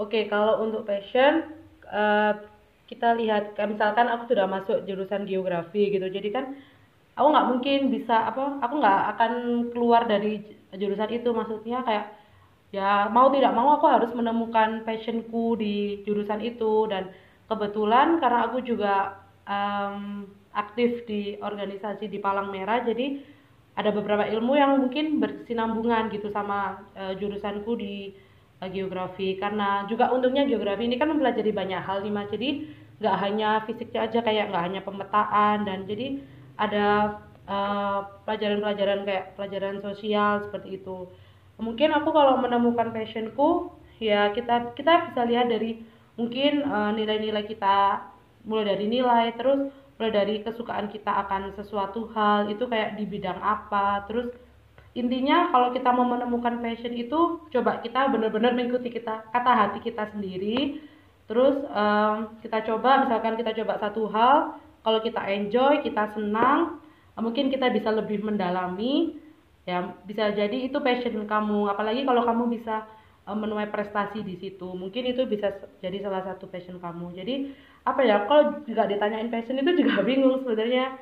Oke, 0.00 0.28
kalau 0.32 0.64
untuk 0.64 0.82
passion 0.88 1.32
eh, 1.88 2.32
kita 2.90 3.08
lihat 3.20 3.54
kayak 3.54 3.70
misalkan 3.74 4.06
aku 4.10 4.22
sudah 4.30 4.46
masuk 4.50 4.78
jurusan 4.88 5.22
geografi 5.30 5.92
gitu. 5.94 6.06
Jadi 6.10 6.28
kan 6.36 6.44
aku 7.18 7.26
nggak 7.32 7.48
mungkin 7.50 7.78
bisa 7.94 8.16
apa 8.30 8.60
aku 8.64 8.74
nggak 8.80 9.00
akan 9.16 9.32
keluar 9.72 10.02
dari 10.08 10.40
jurusan 10.74 11.10
itu 11.12 11.28
maksudnya 11.34 11.82
kayak 11.88 12.06
ya 12.70 13.10
mau 13.10 13.28
tidak 13.34 13.52
mau 13.58 13.68
aku 13.78 13.86
harus 13.90 14.10
menemukan 14.14 14.86
passionku 14.86 15.58
di 15.58 16.02
jurusan 16.06 16.40
itu 16.42 16.86
dan 16.92 17.10
kebetulan 17.50 18.22
karena 18.22 18.38
aku 18.46 18.58
juga 18.62 19.18
em, 19.46 20.26
aktif 20.50 21.06
di 21.06 21.38
organisasi 21.38 22.10
di 22.10 22.18
Palang 22.18 22.50
Merah 22.50 22.82
jadi 22.82 23.22
ada 23.78 23.90
beberapa 23.94 24.26
ilmu 24.26 24.58
yang 24.58 24.82
mungkin 24.82 25.22
bersinambungan 25.22 26.10
gitu 26.10 26.28
sama 26.28 26.84
eh, 26.98 27.14
jurusanku 27.16 27.78
di 27.78 28.12
eh, 28.60 28.68
geografi. 28.68 29.38
Karena 29.38 29.86
juga 29.86 30.10
untungnya 30.10 30.44
geografi 30.44 30.84
ini 30.84 30.98
kan 30.98 31.14
mempelajari 31.14 31.54
banyak 31.54 31.80
hal 31.80 32.02
nih 32.02 32.12
Mas. 32.12 32.28
Jadi 32.28 32.66
nggak 33.00 33.16
hanya 33.24 33.64
fisiknya 33.64 34.00
aja 34.04 34.20
kayak 34.20 34.52
nggak 34.52 34.64
hanya 34.68 34.80
pemetaan 34.84 35.64
dan 35.64 35.86
jadi 35.86 36.20
ada 36.58 36.86
eh, 37.46 38.00
pelajaran-pelajaran 38.26 39.00
kayak 39.06 39.24
pelajaran 39.38 39.76
sosial 39.80 40.44
seperti 40.44 40.82
itu. 40.82 41.08
Mungkin 41.60 41.92
aku 41.92 42.08
kalau 42.12 42.40
menemukan 42.40 42.92
passionku 42.92 43.72
ya 44.00 44.32
kita 44.32 44.72
kita 44.72 45.12
bisa 45.12 45.28
lihat 45.28 45.52
dari 45.52 45.84
mungkin 46.16 46.64
nilai-nilai 46.96 47.44
kita 47.44 48.00
mulai 48.48 48.64
dari 48.72 48.88
nilai 48.88 49.36
terus 49.36 49.68
mulai 50.00 50.16
dari 50.16 50.40
kesukaan 50.40 50.88
kita 50.88 51.12
akan 51.12 51.52
sesuatu 51.60 52.08
hal 52.16 52.48
itu 52.48 52.64
kayak 52.64 52.96
di 52.96 53.04
bidang 53.04 53.36
apa. 53.36 54.08
Terus 54.08 54.32
intinya 54.96 55.52
kalau 55.52 55.76
kita 55.76 55.92
mau 55.92 56.08
menemukan 56.08 56.56
passion 56.64 56.96
itu 56.96 57.44
coba 57.52 57.84
kita 57.84 58.08
benar-benar 58.08 58.56
mengikuti 58.56 58.88
kita 58.88 59.28
kata 59.28 59.52
hati 59.52 59.84
kita 59.84 60.08
sendiri. 60.08 60.80
Terus 61.28 61.68
em, 61.68 62.32
kita 62.40 62.64
coba 62.64 63.04
misalkan 63.04 63.36
kita 63.36 63.52
coba 63.60 63.76
satu 63.76 64.08
hal 64.08 64.56
kalau 64.80 65.04
kita 65.04 65.20
enjoy 65.20 65.84
kita 65.84 66.16
senang 66.16 66.80
mungkin 67.20 67.52
kita 67.52 67.68
bisa 67.68 67.92
lebih 67.92 68.24
mendalami. 68.24 69.20
Ya 69.68 69.84
bisa 70.08 70.32
jadi 70.32 70.64
itu 70.64 70.80
passion 70.80 71.28
kamu. 71.28 71.76
Apalagi 71.76 72.08
kalau 72.08 72.24
kamu 72.24 72.56
bisa 72.56 72.88
uh, 73.26 73.36
menuai 73.36 73.68
prestasi 73.68 74.24
di 74.24 74.38
situ. 74.40 74.68
Mungkin 74.72 75.10
itu 75.10 75.26
bisa 75.28 75.52
jadi 75.84 76.00
salah 76.00 76.24
satu 76.24 76.48
passion 76.48 76.80
kamu. 76.80 77.12
Jadi 77.16 77.34
apa 77.84 78.00
ya 78.04 78.28
kalau 78.28 78.60
juga 78.68 78.84
ditanyain 78.84 79.32
passion 79.32 79.58
itu 79.60 79.84
juga 79.84 80.00
bingung 80.08 80.44
sebenarnya. 80.44 80.96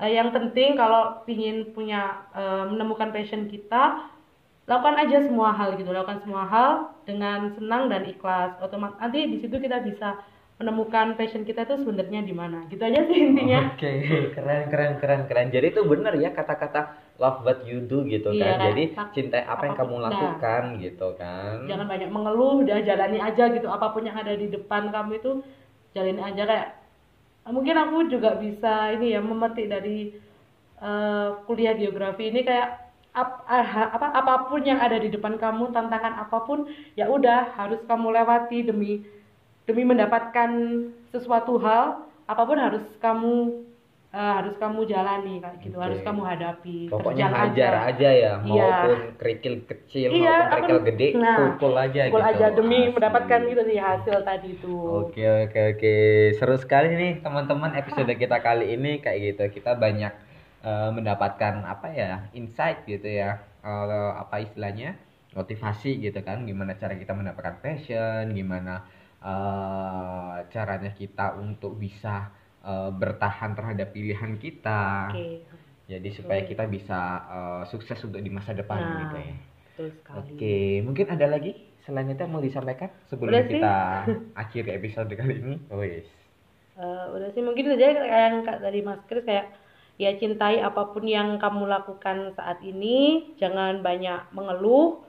Uh, 0.00 0.08
yang 0.08 0.32
penting 0.32 0.80
kalau 0.80 1.20
ingin 1.28 1.76
punya 1.76 2.24
uh, 2.32 2.64
menemukan 2.70 3.12
passion 3.12 3.52
kita 3.52 4.08
lakukan 4.64 4.96
aja 5.02 5.26
semua 5.26 5.52
hal 5.52 5.76
gitu. 5.76 5.90
Lakukan 5.90 6.24
semua 6.24 6.46
hal 6.46 6.94
dengan 7.04 7.52
senang 7.58 7.90
dan 7.90 8.06
ikhlas. 8.06 8.56
Otomatis 8.62 8.96
nanti 9.02 9.26
di 9.28 9.38
situ 9.42 9.56
kita 9.58 9.82
bisa 9.82 10.20
menemukan 10.60 11.16
passion 11.16 11.48
kita 11.48 11.64
itu 11.64 11.84
sebenarnya 11.84 12.20
di 12.20 12.34
mana. 12.36 12.68
Gitu 12.68 12.80
aja 12.84 13.00
sih 13.08 13.16
intinya. 13.16 13.72
Oke, 13.74 13.92
keren 14.36 14.68
keren 14.68 14.92
keren 15.00 15.22
keren. 15.24 15.48
Jadi 15.48 15.72
itu 15.72 15.82
benar 15.88 16.12
ya 16.20 16.36
kata-kata 16.36 17.09
love 17.20 17.44
what 17.44 17.60
you 17.62 17.84
do 17.84 18.00
gitu 18.02 18.32
Iya, 18.32 18.42
kan. 18.42 18.56
kan? 18.56 18.66
Jadi 18.72 18.84
Tak- 18.96 19.12
cintai 19.12 19.44
apa 19.44 19.62
yang 19.62 19.76
kamu. 19.76 19.94
Nah. 19.94 20.04
lakukan 20.08 20.62
gitu 20.80 21.08
kan. 21.14 21.68
jangan 21.68 21.86
banyak 21.86 22.08
mengeluh 22.08 22.64
udah 22.64 22.78
jalani 22.80 23.20
aja 23.20 23.44
gitu 23.46 23.68
apa 23.68 23.92
pun 23.92 24.02
yang 24.02 24.16
ada 24.16 24.32
di 24.32 24.48
depan 24.48 24.88
kamu 24.88 25.12
itu 25.14 25.30
jalani 25.92 26.22
aja 26.24 26.42
kayak 26.42 26.68
mungkin 27.46 27.74
aku 27.74 28.08
juga 28.08 28.34
bisa 28.34 28.88
ini 28.90 29.12
ya 29.12 29.20
memetik 29.20 29.68
dari 29.68 30.16
eh, 30.78 31.28
kuliah 31.44 31.76
geografi 31.76 32.28
ini 32.28 32.40
kayak 32.40 32.68
ap- 33.12 33.44
ah- 33.44 33.90
apa 33.90 34.06
apa 34.14 34.34
pun 34.46 34.62
yang 34.62 34.78
ada 34.78 34.96
di 34.96 35.08
depan 35.08 35.36
kamu 35.36 35.68
tantangan 35.70 36.16
apa 36.16 36.38
pun 36.40 36.64
ya 36.94 37.04
udah 37.06 37.52
harus 37.52 37.82
kamu 37.84 38.08
lewati 38.10 38.62
demi 38.62 39.04
demi 39.66 39.82
mendapatkan 39.84 40.50
sesuatu 41.10 41.58
hal 41.58 42.00
apa 42.24 42.42
pun 42.42 42.56
harus 42.56 42.80
kamu 42.96 43.60
eh, 44.10 44.32
harus 44.34 44.54
kamu 44.56 44.80
jalani 44.84 45.38
kayak 45.38 45.56
gitu 45.60 45.74
Oke. 45.74 45.84
harus 45.86 46.00
kamu 46.00 46.22
hadapi 46.24 46.78
Pokoknya 46.86 47.26
hajar 47.28 47.72
aja 47.86 48.08
ya, 48.10 48.32
Iya. 48.34 48.42
maupun 48.42 48.98
kerikil 49.16 49.54
kecil 49.64 50.10
Iya, 50.10 50.18
maupun 50.18 50.50
kerikil 50.50 50.76
aku- 50.76 50.86
gede, 50.86 51.08
nah, 51.14 51.36
pukul 51.38 51.74
aja 51.76 52.00
Pukul 52.04 52.18
gitu. 52.20 52.30
aja 52.32 52.46
demi 52.50 52.78
Asik. 52.80 52.92
mendapatkan 52.92 53.40
gitu 53.44 53.62
sih 53.64 53.78
hasil 53.78 54.16
tadi 54.20 54.48
itu 54.52 54.74
Oke 54.74 55.22
oke 55.22 55.60
oke 55.70 55.94
seru 56.34 56.56
sekali 56.56 56.88
nih 56.92 57.12
teman-teman 57.18 57.70
episode 57.72 58.10
kita 58.12 58.38
kali 58.38 58.74
ini 58.74 58.98
kayak 58.98 59.18
gitu 59.30 59.44
kita 59.54 59.74
banyak 59.74 60.10
eh, 60.60 60.90
mendapatkan 60.90 61.62
apa 61.64 61.86
ya 61.90 62.10
insight 62.32 62.82
gitu 62.84 63.06
ya 63.06 63.38
Eh, 63.60 63.76
apa 64.16 64.40
istilahnya 64.40 64.96
motivasi 65.30 66.00
gitu 66.00 66.16
kan 66.20 66.42
gimana 66.42 66.72
cara 66.74 66.96
kita 66.96 67.12
mendapatkan 67.12 67.60
passion 67.60 68.32
gimana 68.32 68.80
eh, 69.20 70.36
caranya 70.48 70.90
kita 70.90 71.36
untuk 71.36 71.76
bisa 71.76 72.32
eh, 72.64 72.90
bertahan 73.00 73.50
terhadap 73.58 73.88
pilihan 73.96 74.32
kita 74.44 74.80
Oke, 75.08 75.46
jadi 75.90 76.08
supaya 76.18 76.42
kita 76.50 76.64
bisa 76.70 77.00
eh, 77.36 77.62
sukses 77.72 77.98
untuk 78.06 78.20
di 78.22 78.30
masa 78.32 78.52
depan 78.54 78.80
Nah, 78.80 78.98
gitu 79.00 79.16
ya 79.18 79.36
betul 79.76 79.88
sekali. 79.98 80.36
Oke, 80.36 80.56
mungkin 80.86 81.06
ada 81.14 81.26
lagi 81.34 81.52
selain 81.84 82.10
itu 82.12 82.20
yang 82.24 82.32
mau 82.34 82.44
disampaikan 82.44 82.90
sebelum 83.10 83.30
Udah 83.32 83.42
sih. 83.46 83.50
kita 83.56 83.74
akhiri 84.42 84.70
episode 84.78 85.10
kali 85.18 85.34
ini? 85.42 85.54
Wes. 85.70 86.08
Eh, 86.80 87.04
udah 87.14 87.28
sih 87.34 87.42
mungkin 87.44 87.66
saja 87.70 87.86
kayak 88.00 88.20
yang 88.26 88.36
kak 88.46 88.58
dari 88.64 88.80
Mas 88.88 89.02
Kris 89.08 89.24
kayak 89.28 89.46
ya 90.00 90.10
cintai 90.20 90.56
apa 90.68 90.82
pun 90.92 91.04
yang 91.04 91.36
kamu 91.42 91.62
lakukan 91.68 92.32
saat 92.38 92.58
ini, 92.64 92.96
jangan 93.40 93.84
banyak 93.84 94.20
mengeluh, 94.36 95.04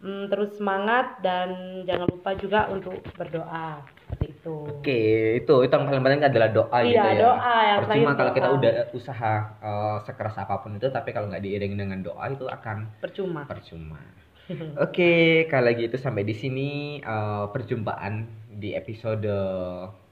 mm, 0.00 0.24
terus 0.28 0.50
semangat 0.54 1.18
dan 1.20 1.48
jangan 1.84 2.06
lupa 2.06 2.30
juga 2.34 2.66
untuk 2.68 2.98
berdoa 3.14 3.82
seperti 4.08 4.26
itu. 4.32 4.56
Oke, 4.80 5.00
itu 5.38 5.54
itu 5.60 5.72
yang 5.72 5.84
paling 5.84 6.02
penting 6.02 6.22
adalah 6.24 6.48
doa 6.48 6.78
gitu 6.80 6.96
Iya, 6.96 7.04
ya. 7.12 7.20
doa 7.20 7.56
yang 7.60 7.78
Percuma 7.84 8.12
kalau 8.14 8.32
kita 8.32 8.48
udah 8.50 8.72
usaha 8.92 9.32
eh, 9.60 9.96
sekeras 10.02 10.36
apa 10.38 10.54
pun 10.58 10.74
itu, 10.74 10.88
tapi 10.88 11.10
kalau 11.12 11.28
nggak 11.28 11.44
diiringi 11.44 11.76
dengan 11.76 12.00
doa 12.00 12.24
itu 12.28 12.48
akan 12.48 12.98
Percuma. 12.98 13.44
percuma. 13.44 14.00
Oke, 14.84 15.44
kalau 15.46 15.68
gitu 15.76 15.96
sampai 16.00 16.24
di 16.24 16.32
sini 16.32 16.68
eh, 16.98 17.44
perjumpaan 17.52 18.24
di 18.48 18.72
episode 18.72 19.28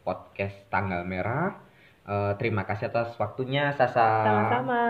podcast 0.04 0.54
tanggal 0.68 1.02
merah. 1.02 1.65
Eh, 2.06 2.32
terima 2.38 2.62
kasih 2.62 2.86
atas 2.86 3.18
waktunya 3.18 3.74
Sasa. 3.74 4.22
Sama-sama. 4.22 4.82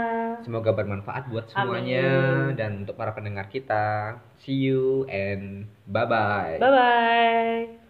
Semoga 0.45 0.77
bermanfaat 0.77 1.33
buat 1.33 1.49
semuanya 1.49 2.05
Amin. 2.05 2.61
dan 2.61 2.85
untuk 2.85 2.93
para 3.01 3.17
pendengar 3.17 3.49
kita. 3.49 4.21
See 4.37 4.69
you 4.69 5.09
and 5.09 5.65
bye 5.89 6.05
bye. 6.05 6.61
Bye 6.61 6.73
bye. 6.77 7.86